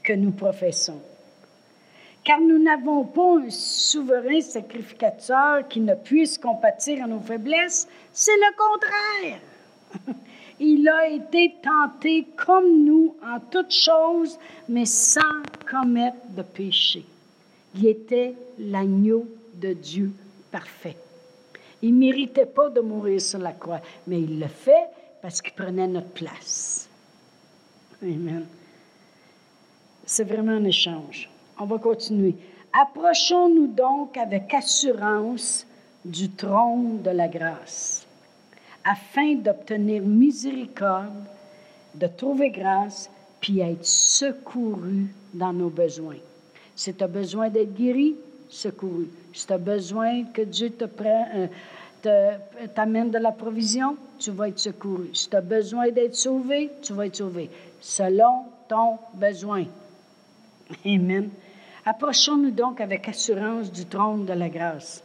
que 0.02 0.14
nous 0.14 0.32
professons 0.32 1.00
car 2.24 2.40
nous 2.40 2.58
n'avons 2.58 3.04
pas 3.04 3.40
un 3.40 3.50
souverain 3.50 4.42
sacrificateur 4.42 5.68
qui 5.68 5.82
ne 5.82 5.94
puisse 5.94 6.38
compatir 6.38 7.04
à 7.04 7.08
nos 7.08 7.20
faiblesses, 7.20 7.88
c'est 8.12 8.32
le 8.32 8.56
contraire. 8.58 9.40
Il 10.60 10.88
a 10.88 11.08
été 11.08 11.56
tenté 11.62 12.28
comme 12.36 12.84
nous 12.84 13.16
en 13.24 13.40
toutes 13.40 13.74
choses, 13.74 14.38
mais 14.70 14.86
sans 14.86 15.22
commettre 15.70 16.18
de 16.30 16.42
péché. 16.42 17.06
Il 17.76 17.88
était 17.88 18.36
l'agneau 18.60 19.26
de 19.56 19.74
Dieu 19.74 20.12
parfait. 20.52 20.98
Il 21.82 21.96
ne 21.96 22.00
méritait 22.00 22.46
pas 22.46 22.70
de 22.70 22.80
mourir 22.82 23.20
sur 23.20 23.40
la 23.40 23.52
croix, 23.52 23.82
mais 24.08 24.22
il 24.22 24.40
le 24.40 24.48
fait 24.48 24.88
parce 25.22 25.42
qu'il 25.42 25.54
prenait 25.54 25.88
notre 25.88 26.10
place. 26.10 26.88
Amen. 28.02 28.46
C'est 30.06 30.24
vraiment 30.24 30.52
un 30.52 30.66
échange. 30.66 31.30
On 31.60 31.66
va 31.66 31.78
continuer. 31.78 32.36
Approchons-nous 32.74 33.68
donc 33.68 34.18
avec 34.18 34.54
assurance 34.54 35.66
du 36.04 36.30
trône 36.30 37.02
de 37.02 37.12
la 37.12 37.28
grâce, 37.28 38.06
afin 38.84 39.36
d'obtenir 39.36 40.02
miséricorde, 40.02 41.24
de 41.96 42.08
trouver 42.08 42.50
grâce, 42.50 43.10
puis 43.40 43.60
être 43.60 43.86
secouru 43.86 45.08
dans 45.34 45.54
nos 45.54 45.70
besoins. 45.70 46.18
Si 46.76 46.94
tu 46.94 47.04
as 47.04 47.08
besoin 47.08 47.50
d'être 47.50 47.74
guéri, 47.74 48.16
secouru. 48.50 49.10
Si 49.34 49.46
tu 49.46 49.54
as 49.54 49.58
besoin 49.58 50.24
que 50.26 50.42
Dieu 50.42 50.70
te 50.70 50.86
euh, 52.06 52.38
t'amène 52.76 53.12
de 53.12 53.18
la 53.18 53.32
provision, 53.32 53.96
tu 54.20 54.32
vas 54.32 54.50
être 54.50 54.60
secouru. 54.60 55.10
Si 55.14 55.30
tu 55.30 55.36
as 55.36 55.42
besoin 55.42 55.90
d'être 55.90 56.16
sauvé, 56.16 56.70
tu 56.82 56.94
vas 56.94 57.06
être 57.06 57.16
sauvé, 57.16 57.50
selon 57.80 58.46
ton 58.68 58.98
besoin. 59.14 59.66
Amen. 60.86 61.30
Approchons-nous 61.86 62.52
donc 62.52 62.80
avec 62.80 63.08
assurance 63.10 63.72
du 63.72 63.86
trône 63.86 64.26
de 64.26 64.34
la 64.34 64.50
grâce. 64.50 65.04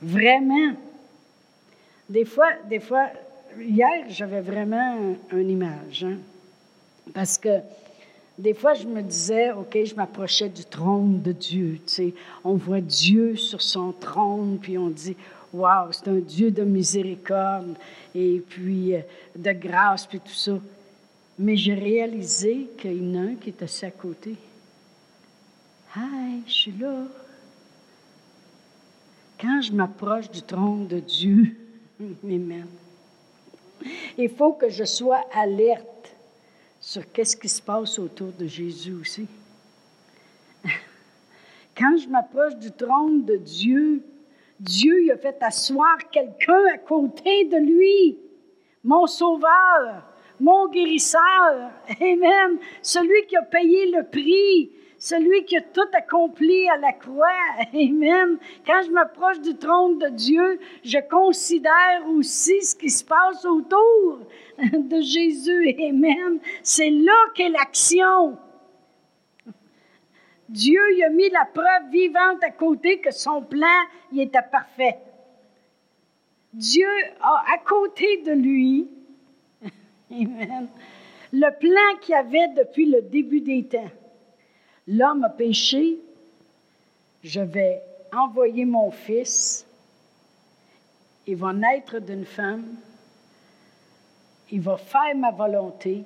Vraiment, 0.00 0.72
des 2.10 2.24
fois, 2.24 2.50
des 2.68 2.80
fois 2.80 3.08
hier, 3.58 4.04
j'avais 4.08 4.40
vraiment 4.40 5.16
une 5.32 5.50
image. 5.50 6.04
Hein. 6.04 6.18
Parce 7.14 7.38
que 7.38 7.60
des 8.36 8.52
fois, 8.52 8.74
je 8.74 8.86
me 8.86 9.00
disais, 9.00 9.52
OK, 9.52 9.78
je 9.84 9.94
m'approchais 9.94 10.48
du 10.48 10.64
trône 10.64 11.22
de 11.22 11.32
Dieu. 11.32 11.78
Tu 11.86 11.92
sais, 11.92 12.14
on 12.42 12.54
voit 12.54 12.80
Dieu 12.80 13.36
sur 13.36 13.62
son 13.62 13.92
trône, 13.92 14.58
puis 14.60 14.76
on 14.76 14.88
dit, 14.88 15.16
Waouh, 15.52 15.92
c'est 15.92 16.08
un 16.08 16.18
Dieu 16.18 16.50
de 16.50 16.62
miséricorde 16.62 17.76
et 18.14 18.40
puis 18.48 18.94
euh, 18.94 19.00
de 19.36 19.50
grâce, 19.52 20.06
puis 20.06 20.20
tout 20.20 20.32
ça. 20.32 20.58
Mais 21.38 21.56
j'ai 21.56 21.74
réalisé 21.74 22.68
qu'il 22.78 23.02
y 23.02 23.16
en 23.16 23.20
a 23.20 23.26
un 23.30 23.34
qui 23.34 23.48
est 23.48 23.62
assis 23.62 23.84
à 23.84 23.90
côté. 23.90 24.36
Hi, 25.96 26.42
je 26.46 26.52
suis 26.52 26.72
là. 26.78 27.04
Quand 29.40 29.60
je 29.60 29.72
m'approche 29.72 30.30
du 30.30 30.42
trône 30.42 30.86
de 30.86 31.00
Dieu, 31.00 31.56
Amen, 32.00 32.66
il 34.16 34.30
faut 34.30 34.54
que 34.54 34.70
je 34.70 34.84
sois 34.84 35.20
alerte 35.34 36.14
sur 36.80 37.12
qu'est-ce 37.12 37.36
qui 37.36 37.48
se 37.48 37.60
passe 37.60 37.98
autour 37.98 38.32
de 38.38 38.46
Jésus 38.46 38.94
aussi. 38.94 39.26
Quand 41.76 41.98
je 41.98 42.08
m'approche 42.08 42.56
du 42.56 42.72
trône 42.72 43.26
de 43.26 43.36
Dieu, 43.36 44.02
Dieu 44.58 45.02
il 45.02 45.10
a 45.10 45.18
fait 45.18 45.36
asseoir 45.42 45.98
quelqu'un 46.10 46.64
à 46.72 46.78
côté 46.78 47.44
de 47.44 47.58
lui, 47.58 48.18
mon 48.82 49.06
sauveur, 49.06 50.02
mon 50.40 50.68
guérisseur, 50.68 51.70
Amen, 52.00 52.58
celui 52.80 53.26
qui 53.26 53.36
a 53.36 53.42
payé 53.42 53.90
le 53.90 54.04
prix, 54.04 54.70
celui 55.00 55.46
qui 55.46 55.56
a 55.56 55.62
tout 55.62 55.88
accompli 55.94 56.68
à 56.68 56.76
la 56.76 56.92
croix. 56.92 57.26
Amen. 57.74 58.38
Quand 58.66 58.82
je 58.84 58.90
m'approche 58.90 59.40
du 59.40 59.56
trône 59.56 59.98
de 59.98 60.08
Dieu, 60.08 60.60
je 60.84 60.98
considère 60.98 62.06
aussi 62.06 62.62
ce 62.62 62.76
qui 62.76 62.90
se 62.90 63.02
passe 63.02 63.44
autour 63.46 64.20
de 64.58 65.00
Jésus. 65.00 65.74
Amen. 65.88 66.38
C'est 66.62 66.90
là 66.90 67.16
qu'est 67.34 67.48
l'action. 67.48 68.36
Dieu 70.50 70.80
il 70.96 71.04
a 71.04 71.10
mis 71.10 71.30
la 71.30 71.46
preuve 71.46 71.90
vivante 71.90 72.42
à 72.42 72.50
côté 72.50 73.00
que 73.00 73.10
son 73.10 73.40
plan 73.40 73.66
il 74.12 74.20
était 74.20 74.42
parfait. 74.52 74.98
Dieu 76.52 76.88
a 77.22 77.44
à 77.54 77.58
côté 77.58 78.18
de 78.22 78.32
lui 78.32 78.88
le 80.10 81.58
plan 81.58 81.98
qu'il 82.02 82.16
avait 82.16 82.48
depuis 82.48 82.84
le 82.84 83.00
début 83.00 83.40
des 83.40 83.64
temps. 83.64 83.90
L'homme 84.88 85.24
a 85.24 85.28
péché, 85.28 85.98
je 87.22 87.40
vais 87.40 87.82
envoyer 88.12 88.64
mon 88.64 88.90
fils, 88.90 89.66
il 91.26 91.36
va 91.36 91.52
naître 91.52 91.98
d'une 92.00 92.24
femme, 92.24 92.76
il 94.50 94.60
va 94.60 94.76
faire 94.76 95.14
ma 95.16 95.30
volonté, 95.30 96.02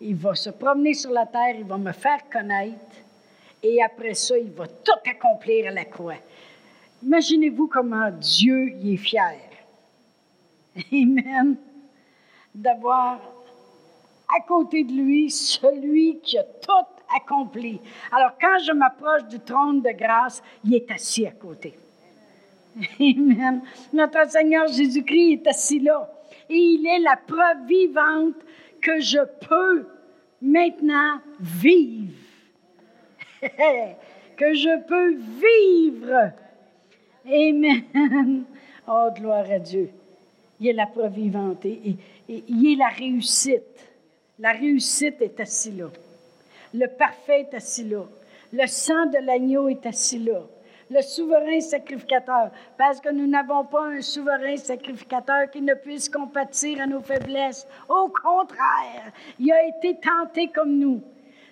il 0.00 0.16
va 0.16 0.34
se 0.34 0.50
promener 0.50 0.94
sur 0.94 1.10
la 1.12 1.26
terre, 1.26 1.56
il 1.56 1.64
va 1.64 1.78
me 1.78 1.92
faire 1.92 2.28
connaître, 2.30 2.96
et 3.62 3.82
après 3.82 4.14
ça, 4.14 4.36
il 4.36 4.50
va 4.50 4.66
tout 4.66 5.08
accomplir 5.08 5.68
à 5.68 5.70
la 5.70 5.84
croix. 5.84 6.16
Imaginez-vous 7.02 7.68
comment 7.68 8.10
Dieu 8.10 8.70
y 8.70 8.94
est 8.94 8.96
fier. 8.96 9.38
Amen. 10.92 11.56
D'avoir 12.54 13.18
à 14.28 14.40
côté 14.46 14.84
de 14.84 14.92
lui 14.92 15.30
celui 15.30 16.18
qui 16.20 16.38
a 16.38 16.44
tout 16.44 16.91
accompli. 17.16 17.80
Alors, 18.10 18.32
quand 18.40 18.58
je 18.64 18.72
m'approche 18.72 19.24
du 19.24 19.40
trône 19.40 19.82
de 19.82 19.90
grâce, 19.90 20.42
il 20.64 20.74
est 20.74 20.90
assis 20.90 21.26
à 21.26 21.32
côté. 21.32 21.74
Amen. 23.00 23.62
Notre 23.92 24.30
Seigneur 24.30 24.66
Jésus-Christ 24.66 25.32
est 25.32 25.46
assis 25.46 25.80
là. 25.80 26.10
Et 26.48 26.56
il 26.56 26.86
est 26.86 27.00
la 27.00 27.16
preuve 27.16 27.66
vivante 27.66 28.36
que 28.80 29.00
je 29.00 29.18
peux 29.46 29.86
maintenant 30.40 31.20
vivre. 31.40 32.12
que 34.36 34.54
je 34.54 34.82
peux 34.86 35.14
vivre. 35.14 36.32
Amen. 37.26 38.44
Oh, 38.88 39.08
gloire 39.14 39.48
à 39.48 39.60
Dieu. 39.60 39.90
Il 40.58 40.66
est 40.66 40.72
la 40.72 40.86
preuve 40.86 41.12
vivante 41.12 41.64
et, 41.64 41.96
et 42.28 42.44
il 42.48 42.72
est 42.72 42.76
la 42.76 42.88
réussite. 42.88 43.62
La 44.40 44.50
réussite 44.50 45.22
est 45.22 45.38
assis 45.38 45.70
là. 45.70 45.86
Le 46.74 46.86
parfait 46.86 47.40
est 47.40 47.54
assis 47.54 47.84
là. 47.84 48.04
Le 48.52 48.66
sang 48.66 49.06
de 49.06 49.18
l'agneau 49.24 49.68
est 49.68 49.84
assis 49.86 50.18
là. 50.18 50.42
Le 50.90 51.00
souverain 51.00 51.60
sacrificateur, 51.60 52.50
parce 52.76 53.00
que 53.00 53.10
nous 53.10 53.26
n'avons 53.26 53.64
pas 53.64 53.86
un 53.86 54.02
souverain 54.02 54.56
sacrificateur 54.56 55.50
qui 55.50 55.62
ne 55.62 55.72
puisse 55.74 56.08
compatir 56.08 56.82
à 56.82 56.86
nos 56.86 57.00
faiblesses. 57.00 57.66
Au 57.88 58.08
contraire, 58.08 59.12
il 59.38 59.50
a 59.52 59.66
été 59.66 59.98
tenté 59.98 60.48
comme 60.48 60.78
nous. 60.78 61.00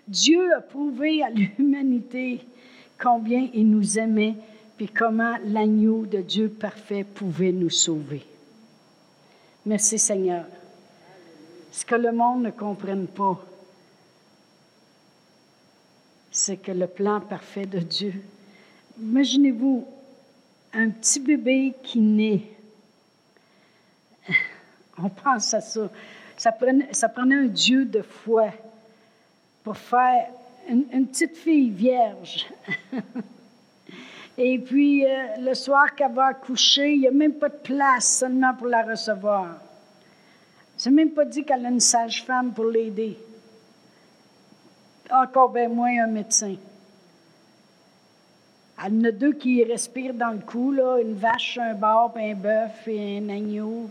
Dieu 0.06 0.54
a 0.54 0.61
prouvé 0.61 1.22
à 1.22 1.30
l'humanité 1.30 2.40
combien 3.00 3.48
il 3.54 3.70
nous 3.70 3.98
aimait, 3.98 4.35
puis 4.76 4.88
comment 4.88 5.37
l'agneau 5.44 6.04
de 6.04 6.18
Dieu 6.18 6.50
parfait 6.50 7.04
pouvait 7.04 7.52
nous 7.52 7.70
sauver. 7.70 8.22
Merci 9.64 9.98
Seigneur. 9.98 10.44
Ce 11.70 11.85
que 11.85 11.94
le 11.94 12.12
monde 12.12 12.42
ne 12.42 12.50
comprenne 12.50 13.06
pas, 13.06 13.40
c'est 16.40 16.57
que 16.57 16.72
le 16.72 16.87
plan 16.87 17.20
parfait 17.20 17.66
de 17.66 17.81
Dieu. 17.81 18.14
Imaginez-vous 18.98 19.87
un 20.72 20.88
petit 20.88 21.20
bébé 21.20 21.74
qui 21.83 22.00
naît. 22.00 22.44
On 24.98 25.11
pense 25.11 25.53
à 25.53 25.61
ça. 25.61 25.90
Ça 26.38 26.50
prenait, 26.53 26.88
un 27.14 27.44
Dieu 27.44 27.85
de 27.85 28.00
foi 28.00 28.46
pour 29.62 29.76
faire 29.76 30.29
une, 30.66 31.07
petite 31.09 31.37
fille 31.37 31.68
vierge. 31.68 32.46
Et 34.38 34.59
puis, 34.61 35.05
euh, 35.05 35.37
le 35.40 35.53
soir 35.53 35.94
qu'elle 35.94 36.12
va 36.12 36.29
accoucher, 36.29 36.94
il 36.94 37.00
n'y 37.00 37.09
a 37.09 37.11
même 37.11 37.35
pas 37.35 37.50
de 37.50 37.59
place 37.59 38.16
seulement 38.16 38.55
pour 38.55 38.68
la 38.68 38.83
recevoir. 38.83 39.59
C'est 40.74 40.90
même 40.90 41.11
pas 41.11 41.26
dit 41.26 41.44
qu'elle 41.44 41.66
a 41.66 41.68
une 41.68 41.81
sage-femme 41.81 42.55
pour 42.55 42.64
l'aider 42.64 43.18
encore 45.12 45.51
bien 45.51 45.68
moins 45.68 46.05
un 46.05 46.07
médecin. 46.07 46.57
Y 48.79 48.87
en 48.87 49.05
a 49.05 49.11
deux 49.11 49.33
qui 49.33 49.62
respirent 49.62 50.14
dans 50.14 50.31
le 50.31 50.38
cou, 50.38 50.73
là, 50.73 50.99
une 51.01 51.14
vache, 51.14 51.59
un 51.59 51.75
porc, 51.75 52.14
un 52.16 52.35
bœuf 52.35 52.88
et 52.88 53.18
un 53.18 53.29
agneau. 53.29 53.90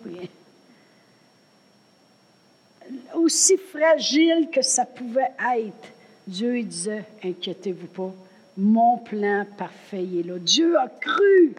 Aussi 3.13 3.57
fragile 3.57 4.49
que 4.51 4.63
ça 4.63 4.85
pouvait 4.85 5.31
être, 5.55 5.93
Dieu 6.25 6.63
disait, 6.63 7.05
inquiétez-vous 7.23 7.87
pas, 7.87 8.13
mon 8.57 8.97
plan 8.97 9.45
parfait 9.57 10.03
est 10.03 10.25
là. 10.25 10.39
Dieu 10.39 10.77
a 10.77 10.87
cru. 10.87 11.53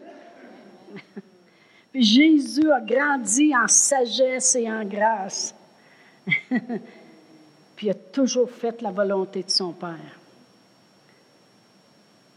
Jésus 1.95 2.69
a 2.69 2.81
grandi 2.81 3.55
en 3.55 3.67
sagesse 3.67 4.55
et 4.55 4.69
en 4.69 4.83
grâce. 4.83 5.55
puis 7.81 7.89
a 7.89 7.95
toujours 7.95 8.51
fait 8.51 8.79
la 8.83 8.91
volonté 8.91 9.41
de 9.41 9.49
son 9.49 9.71
Père, 9.71 10.19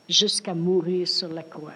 jusqu'à 0.08 0.54
mourir 0.54 1.06
sur 1.06 1.28
la 1.28 1.42
croix. 1.42 1.74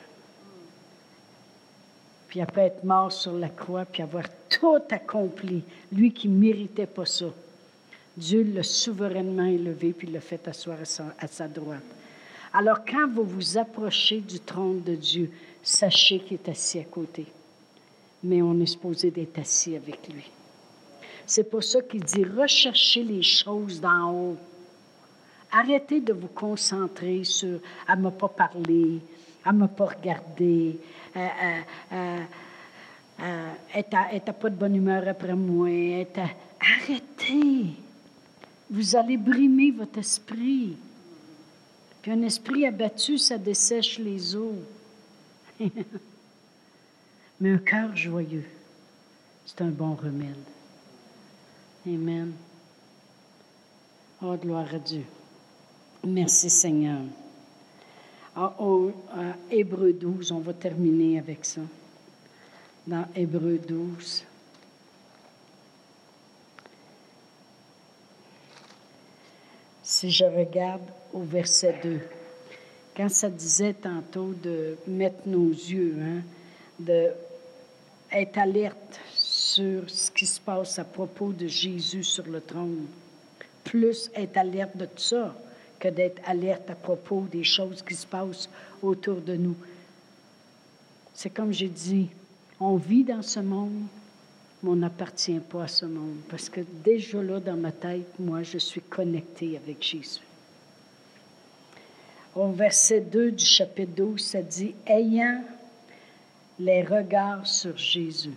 Puis 2.29 2.41
après 2.41 2.63
être 2.63 2.83
mort 2.85 3.13
sur 3.13 3.35
la 3.35 3.51
croix, 3.51 3.85
puis 3.85 4.03
avoir 4.03 4.25
tout 4.49 4.81
accompli, 4.91 5.63
lui 5.93 6.15
qui 6.15 6.31
ne 6.31 6.39
méritait 6.39 6.87
pas 6.87 7.05
ça, 7.05 7.27
Dieu 8.17 8.43
l'a 8.55 8.63
souverainement 8.63 9.45
élevé, 9.45 9.93
puis 9.93 10.09
l'a 10.09 10.21
fait 10.21 10.49
asseoir 10.49 10.79
à 11.19 11.27
sa, 11.27 11.47
droite. 11.47 11.85
Alors 12.55 12.87
quand 12.87 13.07
vous 13.13 13.25
vous 13.25 13.59
approchez 13.59 14.21
du 14.21 14.41
trône 14.41 14.83
de 14.83 14.95
Dieu, 14.95 15.31
sachez 15.63 16.21
qu'il 16.21 16.39
est 16.39 16.49
assis 16.49 16.79
à 16.79 16.85
côté. 16.85 17.27
Mais 18.25 18.41
on 18.41 18.59
est 18.61 18.65
supposé 18.65 19.11
d'être 19.11 19.39
assis 19.39 19.77
avec 19.77 20.09
lui. 20.09 20.25
C'est 21.29 21.45
pour 21.45 21.63
ça 21.63 21.83
qu'il 21.83 22.03
dit 22.03 22.25
recherchez 22.25 23.05
les 23.05 23.23
choses 23.23 23.83
d'en 23.83 24.11
haut. 24.11 24.39
Arrêtez 25.53 26.01
de 26.01 26.15
vous 26.15 26.29
concentrer 26.29 27.23
sur 27.23 27.61
à 27.87 27.97
ne 27.97 28.09
pas 28.09 28.29
parler, 28.29 28.99
à 29.45 29.53
ne 29.53 29.67
pas 29.67 29.85
regarder, 29.85 30.79
à 31.15 31.61
n'être 33.75 34.33
pas 34.33 34.49
de 34.49 34.57
bonne 34.57 34.77
humeur 34.77 35.07
après 35.07 35.35
moi. 35.35 35.69
Arrêtez. 36.61 37.75
Vous 38.71 38.97
allez 38.97 39.19
brimer 39.19 39.71
votre 39.71 39.99
esprit. 39.99 40.79
Puis 42.01 42.11
un 42.11 42.23
esprit 42.23 42.65
abattu, 42.65 43.19
ça 43.19 43.37
dessèche 43.37 43.99
les 43.99 44.35
eaux. 44.35 44.63
Mais 47.41 47.51
un 47.53 47.59
cœur 47.59 47.95
joyeux, 47.95 48.49
c'est 49.45 49.61
un 49.61 49.69
bon 49.69 49.95
remède. 49.95 50.58
Amen. 51.89 52.35
Oh, 54.21 54.37
gloire 54.37 54.75
à 54.75 54.79
Dieu. 54.79 55.05
Merci 56.05 56.51
Seigneur. 56.51 57.01
Ah, 58.37 58.55
au 58.59 58.93
Hébreu 59.51 59.95
12, 59.95 60.33
on 60.33 60.41
va 60.41 60.53
terminer 60.53 61.19
avec 61.19 61.47
ça. 61.47 61.63
Dans 62.87 63.07
Hébreu 63.17 63.59
12. 63.67 64.25
si 69.83 70.11
je 70.11 70.25
regarde 70.25 70.83
au 71.15 71.23
verset 71.23 71.81
2, 71.83 71.99
quand 72.95 73.09
ça 73.09 73.31
disait 73.31 73.73
tantôt 73.73 74.35
de 74.35 74.77
mettre 74.87 75.27
nos 75.27 75.49
yeux, 75.49 75.97
hein, 75.99 76.23
d'être 76.79 78.37
alerte 78.37 79.01
sur 79.59 79.91
ce 79.91 80.09
qui 80.13 80.25
se 80.25 80.39
passe 80.39 80.79
à 80.79 80.85
propos 80.85 81.33
de 81.33 81.49
Jésus 81.49 82.05
sur 82.05 82.25
le 82.29 82.41
trône, 82.41 82.87
plus 83.65 84.09
être 84.15 84.37
alerte 84.37 84.77
de 84.77 84.85
tout 84.85 85.03
ça 85.03 85.35
que 85.81 85.89
d'être 85.89 86.23
alerte 86.27 86.71
à 86.71 86.77
propos 86.77 87.27
des 87.33 87.43
choses 87.43 87.83
qui 87.83 87.97
se 87.97 88.07
passent 88.07 88.49
autour 88.81 89.21
de 89.21 89.35
nous. 89.35 89.57
C'est 91.13 91.31
comme 91.31 91.53
j'ai 91.53 91.69
dit, 91.69 92.09
on 92.61 92.77
vit 92.77 93.03
dans 93.03 93.23
ce 93.23 93.41
monde, 93.41 93.83
mais 94.63 94.71
on 94.71 94.77
n'appartient 94.77 95.41
pas 95.41 95.65
à 95.65 95.69
ce 95.69 95.87
monde. 95.87 96.19
Parce 96.31 96.49
que 96.49 96.61
déjà 96.85 97.21
là, 97.21 97.41
dans 97.41 97.57
ma 97.57 97.73
tête, 97.73 98.17
moi, 98.21 98.45
je 98.45 98.59
suis 98.59 98.83
connecté 98.83 99.57
avec 99.57 99.83
Jésus. 99.83 100.21
Au 102.37 102.53
verset 102.53 103.01
2 103.01 103.33
du 103.33 103.45
chapitre 103.45 103.93
12, 103.97 104.21
ça 104.21 104.41
dit 104.41 104.77
Ayant 104.87 105.43
les 106.61 106.85
regards 106.85 107.47
sur 107.47 107.77
Jésus, 107.77 108.35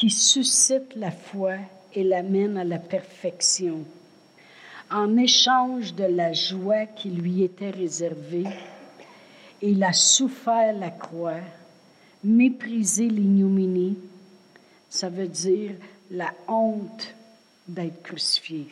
qui 0.00 0.08
suscite 0.08 0.96
la 0.96 1.10
foi 1.10 1.56
et 1.92 2.02
l'amène 2.02 2.56
à 2.56 2.64
la 2.64 2.78
perfection, 2.78 3.84
en 4.90 5.18
échange 5.18 5.92
de 5.92 6.04
la 6.04 6.32
joie 6.32 6.86
qui 6.86 7.10
lui 7.10 7.42
était 7.42 7.68
réservée, 7.68 8.46
il 9.60 9.84
a 9.84 9.92
souffert 9.92 10.72
la 10.72 10.88
croix 10.88 11.42
mépriser 12.24 13.08
l'ignominie, 13.10 13.98
ça 14.88 15.10
veut 15.10 15.28
dire 15.28 15.72
la 16.10 16.32
honte 16.48 17.14
d'être 17.68 18.02
crucifié. 18.02 18.68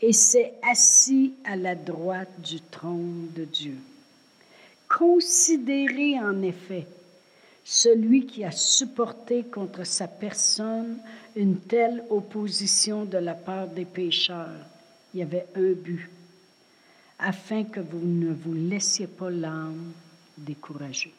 Et 0.00 0.14
s'est 0.14 0.54
assis 0.62 1.34
à 1.44 1.54
la 1.54 1.74
droite 1.74 2.40
du 2.42 2.62
trône 2.62 3.28
de 3.36 3.44
Dieu. 3.44 3.76
Considérez 4.88 6.18
en 6.18 6.40
effet 6.40 6.86
celui 7.64 8.26
qui 8.26 8.44
a 8.44 8.50
supporté 8.50 9.44
contre 9.44 9.84
sa 9.84 10.08
personne 10.08 10.98
une 11.36 11.60
telle 11.60 12.04
opposition 12.10 13.04
de 13.04 13.18
la 13.18 13.34
part 13.34 13.68
des 13.68 13.84
pécheurs. 13.84 14.66
Il 15.14 15.20
y 15.20 15.22
avait 15.22 15.46
un 15.54 15.72
but, 15.72 16.10
afin 17.18 17.64
que 17.64 17.80
vous 17.80 18.04
ne 18.04 18.32
vous 18.32 18.54
laissiez 18.54 19.06
pas 19.06 19.30
l'âme 19.30 19.92
décourager. 20.38 21.12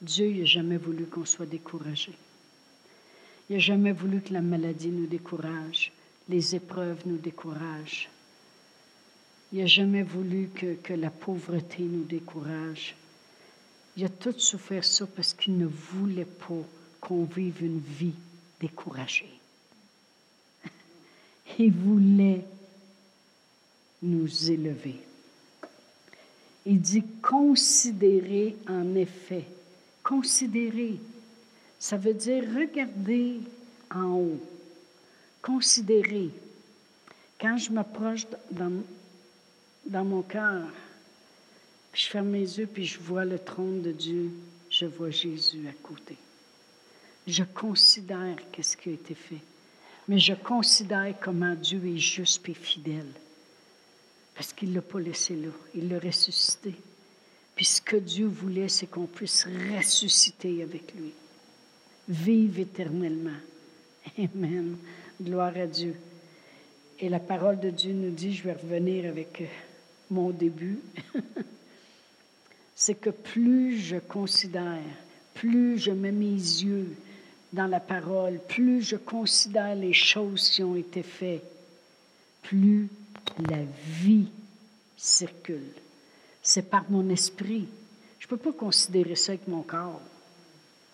Dieu 0.00 0.30
n'a 0.30 0.44
jamais 0.44 0.76
voulu 0.76 1.06
qu'on 1.06 1.24
soit 1.24 1.46
découragé. 1.46 2.12
Il 3.48 3.56
n'a 3.56 3.58
jamais 3.60 3.92
voulu 3.92 4.20
que 4.20 4.32
la 4.32 4.42
maladie 4.42 4.88
nous 4.88 5.06
décourage, 5.06 5.92
les 6.28 6.54
épreuves 6.54 7.02
nous 7.06 7.16
découragent. 7.16 8.08
Il 9.52 9.60
n'a 9.60 9.66
jamais 9.66 10.02
voulu 10.02 10.50
que, 10.54 10.74
que, 10.74 10.92
la 10.92 11.10
pauvreté 11.10 11.82
nous 11.82 12.04
décourage. 12.04 12.94
Il 13.96 14.04
a 14.04 14.08
tout 14.08 14.38
souffert 14.38 14.84
ça 14.84 15.06
parce 15.06 15.32
qu'il 15.32 15.56
ne 15.56 15.66
voulait 15.66 16.24
pas 16.24 16.62
qu'on 17.00 17.24
vive 17.24 17.62
une 17.62 17.80
vie 17.80 18.14
découragée. 18.60 19.40
Il 21.58 21.72
voulait 21.72 22.44
nous 24.02 24.50
élever. 24.50 25.00
Il 26.66 26.80
dit 26.80 27.04
considérer 27.22 28.56
en 28.68 28.94
effet 28.96 29.44
Considérer, 30.06 31.00
ça 31.80 31.96
veut 31.96 32.14
dire 32.14 32.44
regarder 32.44 33.40
en 33.92 34.12
haut. 34.12 34.40
Considérer. 35.42 36.30
Quand 37.40 37.56
je 37.56 37.72
m'approche 37.72 38.24
dans, 38.52 38.84
dans 39.84 40.04
mon 40.04 40.22
cœur, 40.22 40.62
je 41.96 42.06
ferme 42.06 42.28
mes 42.28 42.40
yeux 42.40 42.66
puis 42.66 42.84
je 42.84 42.98
vois 42.98 43.24
le 43.24 43.38
trône 43.38 43.80
de 43.80 43.90
Dieu, 43.90 44.30
je 44.68 44.84
vois 44.84 45.10
Jésus 45.10 45.66
à 45.66 45.72
côté. 45.82 46.16
Je 47.26 47.42
considère 47.42 48.36
qu'est-ce 48.52 48.76
qui 48.76 48.90
a 48.90 48.92
été 48.92 49.14
fait, 49.14 49.40
mais 50.06 50.18
je 50.18 50.34
considère 50.34 51.14
comment 51.20 51.54
Dieu 51.54 51.82
est 51.86 51.98
juste 51.98 52.46
et 52.48 52.54
fidèle, 52.54 53.10
parce 54.34 54.52
qu'il 54.52 54.70
ne 54.70 54.74
l'a 54.76 54.82
pas 54.82 55.00
laissé 55.00 55.34
là, 55.34 55.48
il 55.74 55.88
l'a 55.88 55.98
ressuscité. 55.98 56.74
Puis 57.56 57.64
ce 57.64 57.80
que 57.80 57.96
Dieu 57.96 58.26
voulait, 58.26 58.68
c'est 58.68 58.86
qu'on 58.86 59.06
puisse 59.06 59.48
ressusciter 59.74 60.62
avec 60.62 60.94
lui, 60.94 61.12
vivre 62.06 62.60
éternellement. 62.60 63.40
Amen. 64.18 64.76
Gloire 65.20 65.56
à 65.56 65.66
Dieu. 65.66 65.96
Et 67.00 67.08
la 67.08 67.20
parole 67.20 67.58
de 67.58 67.70
Dieu 67.70 67.94
nous 67.94 68.10
dit, 68.10 68.34
je 68.34 68.42
vais 68.42 68.52
revenir 68.52 69.06
avec 69.06 69.42
mon 70.10 70.30
début, 70.30 70.78
c'est 72.86 72.94
que 72.94 73.10
plus 73.10 73.80
je 73.80 73.96
considère, 73.96 74.78
plus 75.34 75.76
je 75.76 75.90
mets 75.90 76.12
mes 76.12 76.36
yeux 76.36 76.94
dans 77.52 77.66
la 77.66 77.80
parole, 77.80 78.38
plus 78.46 78.80
je 78.80 78.94
considère 78.94 79.74
les 79.74 79.92
choses 79.92 80.50
qui 80.50 80.62
ont 80.62 80.76
été 80.76 81.02
faites, 81.02 81.42
plus 82.42 82.88
la 83.48 83.58
vie 84.04 84.28
circule 84.96 85.74
c'est 86.46 86.70
par 86.70 86.88
mon 86.88 87.08
esprit. 87.10 87.66
Je 88.20 88.26
ne 88.26 88.28
peux 88.28 88.36
pas 88.36 88.52
considérer 88.52 89.16
ça 89.16 89.32
avec 89.32 89.48
mon 89.48 89.62
corps. 89.62 90.00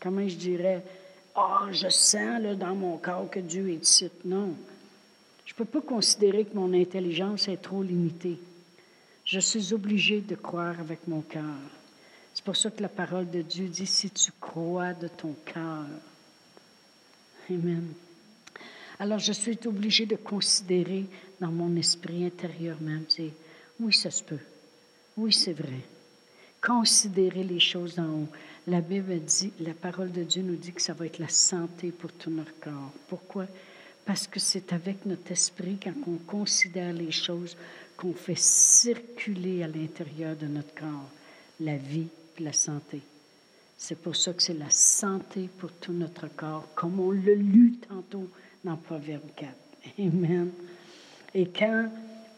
Comment 0.01 0.27
je 0.27 0.37
dirais, 0.37 0.83
ah, 1.35 1.67
je 1.73 1.91
sens 1.91 2.41
là, 2.41 2.55
dans 2.55 2.75
mon 2.75 2.97
corps 2.97 3.29
que 3.29 3.39
Dieu 3.39 3.69
est 3.69 3.87
ici. 3.87 4.11
Non. 4.25 4.55
Je 5.45 5.53
ne 5.53 5.57
peux 5.59 5.67
pas 5.67 5.83
considérer 5.83 6.47
que 6.47 6.57
mon 6.57 6.73
intelligence 6.73 7.49
est 7.49 7.61
trop 7.61 7.83
limitée. 7.83 8.39
Je 9.27 9.41
suis 9.41 9.75
obligé 9.75 10.23
de 10.23 10.37
croire 10.37 10.81
avec 10.81 11.07
mon 11.07 11.21
cœur. 11.21 11.82
C'est 12.43 12.47
pour 12.47 12.57
ça 12.57 12.71
que 12.73 12.83
la 12.83 12.89
parole 12.89 13.31
de 13.31 13.41
Dieu 13.41 13.69
dit, 13.69 13.87
si 13.87 14.11
tu 14.11 14.33
crois 14.41 14.95
de 14.95 15.07
ton 15.07 15.33
cœur. 15.45 15.87
Amen. 17.49 17.87
Alors 18.99 19.21
je 19.21 19.33
suis 19.33 19.57
obligé 19.65 20.07
de 20.07 20.17
considérer 20.17 21.07
dans 21.41 21.53
mon 21.53 21.77
esprit 21.77 22.25
intérieur 22.25 22.79
même, 22.81 23.05
oui, 23.79 23.95
ça 23.95 24.11
se 24.11 24.25
peut. 24.25 24.41
Oui, 25.17 25.33
c'est 25.33 25.53
vrai. 25.53 25.83
Considérez 26.61 27.45
les 27.45 27.61
choses 27.61 28.01
en 28.01 28.09
haut. 28.09 28.29
La 28.67 28.81
Bible 28.81 29.21
dit, 29.21 29.53
la 29.61 29.75
parole 29.75 30.11
de 30.11 30.25
Dieu 30.25 30.43
nous 30.43 30.57
dit 30.57 30.73
que 30.73 30.83
ça 30.83 30.95
va 30.95 31.07
être 31.07 31.21
la 31.21 31.29
santé 31.29 31.93
pour 31.93 32.11
tout 32.11 32.31
notre 32.31 32.59
corps. 32.59 32.91
Pourquoi? 33.07 33.47
Parce 34.05 34.27
que 34.27 34.41
c'est 34.41 34.73
avec 34.73 35.07
notre 35.07 35.31
esprit, 35.31 35.79
quand 35.81 35.95
on 36.09 36.17
considère 36.17 36.93
les 36.93 37.13
choses, 37.13 37.57
qu'on 37.97 38.15
fait 38.15 38.37
circuler 38.37 39.63
à 39.63 39.69
l'intérieur 39.69 40.35
de 40.35 40.47
notre 40.47 40.75
corps 40.75 41.09
la 41.61 41.77
vie 41.77 42.09
la 42.43 42.53
santé. 42.53 43.01
C'est 43.77 43.99
pour 43.99 44.15
ça 44.15 44.33
que 44.33 44.43
c'est 44.43 44.55
la 44.59 44.71
santé 44.71 45.49
pour 45.59 45.73
tout 45.73 45.93
notre 45.93 46.29
corps, 46.29 46.69
comme 46.75 47.01
on 47.01 47.11
l'a 47.11 47.35
lu 47.35 47.75
tantôt 47.89 48.29
dans 48.65 48.77
Proverbe 48.77 49.29
4. 49.37 49.51
Amen. 49.99 50.51
Et 51.35 51.47
quand 51.47 51.89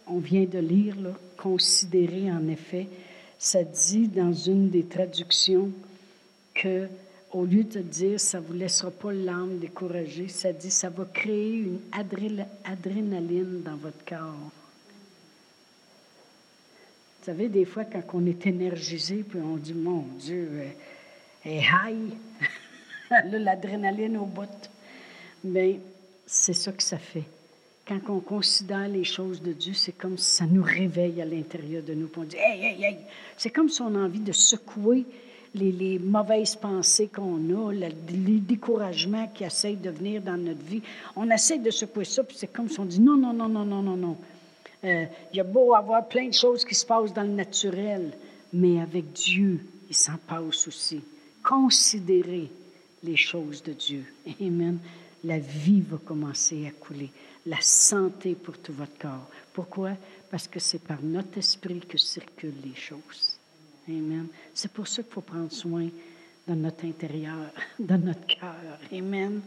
on 0.06 0.18
vient 0.18 0.44
de 0.44 0.58
lire, 0.58 0.98
là, 1.00 1.10
considérer 1.36 2.30
en 2.30 2.48
effet, 2.48 2.88
ça 3.38 3.62
dit 3.62 4.08
dans 4.08 4.32
une 4.32 4.70
des 4.70 4.84
traductions 4.84 5.70
que 6.54 6.88
au 7.32 7.44
lieu 7.44 7.64
de 7.64 7.80
dire 7.80 8.20
ça 8.20 8.40
vous 8.40 8.52
laissera 8.52 8.90
pas 8.90 9.12
l'âme 9.12 9.58
découragée, 9.58 10.28
ça 10.28 10.52
dit 10.52 10.70
ça 10.70 10.88
va 10.88 11.04
créer 11.04 11.56
une 11.56 11.80
adrénaline 12.64 13.62
dans 13.62 13.76
votre 13.76 14.04
corps. 14.06 14.50
Vous 17.24 17.30
savez, 17.30 17.48
des 17.48 17.64
fois, 17.64 17.86
quand 17.86 18.02
on 18.12 18.26
est 18.26 18.46
énergisé, 18.46 19.24
puis 19.26 19.38
on 19.40 19.56
dit, 19.56 19.72
mon 19.72 20.04
Dieu, 20.18 20.50
elle 21.42 21.52
est 21.52 21.62
high, 21.62 22.12
l'adrénaline 23.32 24.18
au 24.18 24.26
bout. 24.26 24.42
Mais 25.42 25.80
c'est 26.26 26.52
ça 26.52 26.70
que 26.70 26.82
ça 26.82 26.98
fait 26.98 27.24
quand 27.86 28.00
on 28.08 28.20
considère 28.20 28.88
les 28.88 29.04
choses 29.04 29.40
de 29.42 29.52
Dieu, 29.52 29.72
c'est 29.74 29.96
comme 29.96 30.16
si 30.16 30.36
ça 30.36 30.46
nous 30.46 30.62
réveille 30.62 31.20
à 31.20 31.24
l'intérieur 31.24 31.82
de 31.82 31.94
nous. 31.94 32.08
on 32.16 32.24
dit, 32.24 32.36
hey, 32.36 32.64
hey, 32.64 32.84
hey! 32.84 32.96
C'est 33.36 33.50
comme 33.50 33.68
si 33.68 33.82
on 33.82 33.94
a 33.94 33.98
envie 33.98 34.20
de 34.20 34.32
secouer 34.32 35.04
les, 35.54 35.98
mauvaises 35.98 36.56
pensées 36.56 37.08
qu'on 37.08 37.38
a, 37.54 37.72
les 37.72 38.40
découragements 38.40 39.28
qui 39.28 39.44
essayent 39.44 39.76
de 39.76 39.90
venir 39.90 40.20
dans 40.20 40.36
notre 40.36 40.62
vie. 40.62 40.82
On 41.14 41.30
essaie 41.30 41.58
de 41.58 41.70
secouer 41.70 42.04
ça, 42.04 42.24
puis 42.24 42.36
c'est 42.38 42.52
comme 42.52 42.68
si 42.68 42.80
on 42.80 42.84
dit, 42.84 43.00
non, 43.00 43.16
non, 43.16 43.32
non, 43.32 43.48
non, 43.48 43.64
non, 43.64 43.82
non, 43.82 43.96
non. 43.96 44.16
Euh, 44.84 45.06
il 45.32 45.36
y 45.36 45.40
a 45.40 45.44
beau 45.44 45.74
avoir 45.74 46.06
plein 46.06 46.28
de 46.28 46.34
choses 46.34 46.64
qui 46.64 46.74
se 46.74 46.84
passent 46.84 47.12
dans 47.12 47.22
le 47.22 47.28
naturel, 47.28 48.12
mais 48.52 48.80
avec 48.80 49.12
Dieu, 49.12 49.60
il 49.88 49.94
s'en 49.94 50.16
passe 50.26 50.68
aussi. 50.68 51.00
Considérez 51.42 52.50
les 53.02 53.16
choses 53.16 53.62
de 53.62 53.72
Dieu. 53.72 54.04
Amen. 54.40 54.78
La 55.24 55.38
vie 55.38 55.80
va 55.80 55.98
commencer 55.98 56.66
à 56.66 56.70
couler 56.70 57.10
la 57.46 57.60
santé 57.60 58.34
pour 58.34 58.58
tout 58.58 58.72
votre 58.72 58.98
corps. 58.98 59.28
Pourquoi? 59.52 59.92
Parce 60.30 60.48
que 60.48 60.60
c'est 60.60 60.82
par 60.82 61.02
notre 61.02 61.38
esprit 61.38 61.80
que 61.80 61.98
circulent 61.98 62.60
les 62.64 62.74
choses. 62.74 63.38
Amen. 63.88 64.26
C'est 64.54 64.72
pour 64.72 64.88
ça 64.88 65.02
qu'il 65.02 65.12
faut 65.12 65.20
prendre 65.20 65.52
soin 65.52 65.88
de 66.46 66.54
notre 66.54 66.84
intérieur, 66.84 67.50
de 67.78 67.96
notre 67.96 68.26
cœur. 68.26 68.78
Amen. 68.92 69.40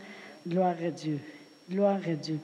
Gloire 0.47 0.75
à 0.83 0.91
Dieu. 0.91 1.19
Gloire 1.69 1.99
à 2.07 2.13
Dieu. 2.13 2.39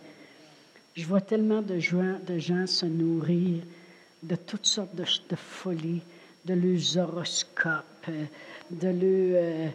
Je 0.95 1.05
vois 1.05 1.21
tellement 1.21 1.61
de 1.61 1.79
gens, 1.79 2.67
se 2.67 2.85
nourrir 2.85 3.63
de 4.21 4.35
toutes 4.35 4.65
sortes 4.65 4.95
de, 4.95 5.03
de 5.03 5.35
folies, 5.35 6.01
de 6.45 6.53
leurs 6.53 6.97
horoscopes, 6.97 8.09
de 8.69 8.87
euh, 8.93 9.67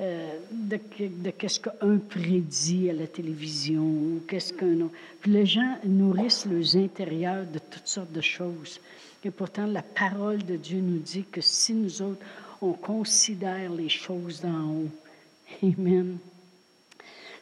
euh, 0.00 0.38
de, 0.50 1.30
qu'est-ce 1.30 1.60
qu'un 1.60 1.98
prédit 1.98 2.90
à 2.90 2.92
la 2.94 3.06
télévision, 3.06 4.20
qu'est-ce 4.26 4.52
qu'un 4.52 4.80
autre. 4.80 4.94
Puis 5.20 5.30
les 5.30 5.46
gens 5.46 5.78
nourrissent 5.84 6.46
leurs 6.46 6.76
intérieurs 6.76 7.46
de 7.46 7.60
toutes 7.60 7.86
sortes 7.86 8.10
de 8.10 8.20
choses. 8.20 8.80
Et 9.24 9.30
pourtant, 9.30 9.66
la 9.66 9.82
parole 9.82 10.44
de 10.44 10.56
Dieu 10.56 10.80
nous 10.80 10.98
dit 10.98 11.24
que 11.30 11.40
si 11.40 11.74
nous 11.74 12.02
autres, 12.02 12.24
on 12.60 12.72
considère 12.72 13.70
les 13.70 13.88
choses 13.88 14.40
d'en 14.40 14.68
haut, 14.68 14.90
Amen. 15.62 16.18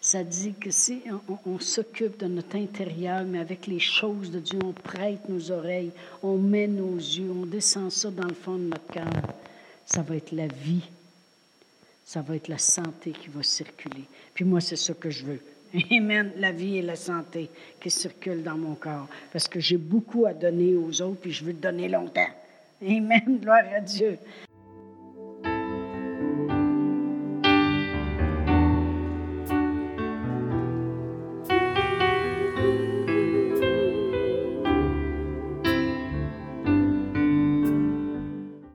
Ça 0.02 0.24
dit 0.24 0.52
que 0.60 0.72
si 0.72 1.00
on, 1.46 1.60
s'occupe 1.60 2.18
de 2.18 2.26
notre 2.26 2.56
intérieur, 2.56 3.22
mais 3.24 3.38
avec 3.38 3.68
les 3.68 3.78
choses 3.78 4.32
de 4.32 4.40
Dieu, 4.40 4.58
on 4.64 4.72
prête 4.72 5.28
nos 5.28 5.52
oreilles, 5.52 5.92
on 6.24 6.38
met 6.38 6.66
nos 6.66 6.96
yeux, 6.96 7.30
on 7.30 7.46
descend 7.46 7.92
ça 7.92 8.10
dans 8.10 8.26
le 8.26 8.34
fond 8.34 8.56
de 8.56 8.64
notre 8.64 8.86
cœur, 8.88 9.06
ça 9.86 10.02
va 10.02 10.16
être 10.16 10.32
la 10.32 10.48
vie, 10.48 10.82
ça 12.04 12.20
va 12.20 12.34
être 12.34 12.48
la 12.48 12.58
santé 12.58 13.12
qui 13.12 13.28
va 13.28 13.44
circuler. 13.44 14.02
Puis 14.34 14.44
moi, 14.44 14.60
c'est 14.60 14.74
ça 14.74 14.92
que 14.92 15.08
je 15.08 15.24
veux. 15.24 15.40
Amen. 15.92 16.32
La 16.36 16.50
vie 16.50 16.78
et 16.78 16.82
la 16.82 16.96
santé 16.96 17.48
qui 17.80 17.88
circulent 17.88 18.42
dans 18.42 18.58
mon 18.58 18.74
corps. 18.74 19.06
Parce 19.32 19.46
que 19.46 19.60
j'ai 19.60 19.76
beaucoup 19.76 20.26
à 20.26 20.34
donner 20.34 20.74
aux 20.74 21.00
autres, 21.00 21.20
puis 21.20 21.32
je 21.32 21.44
veux 21.44 21.52
donner 21.52 21.88
longtemps. 21.88 22.28
Amen. 22.82 23.38
Gloire 23.40 23.62
à 23.72 23.80
Dieu. 23.80 24.18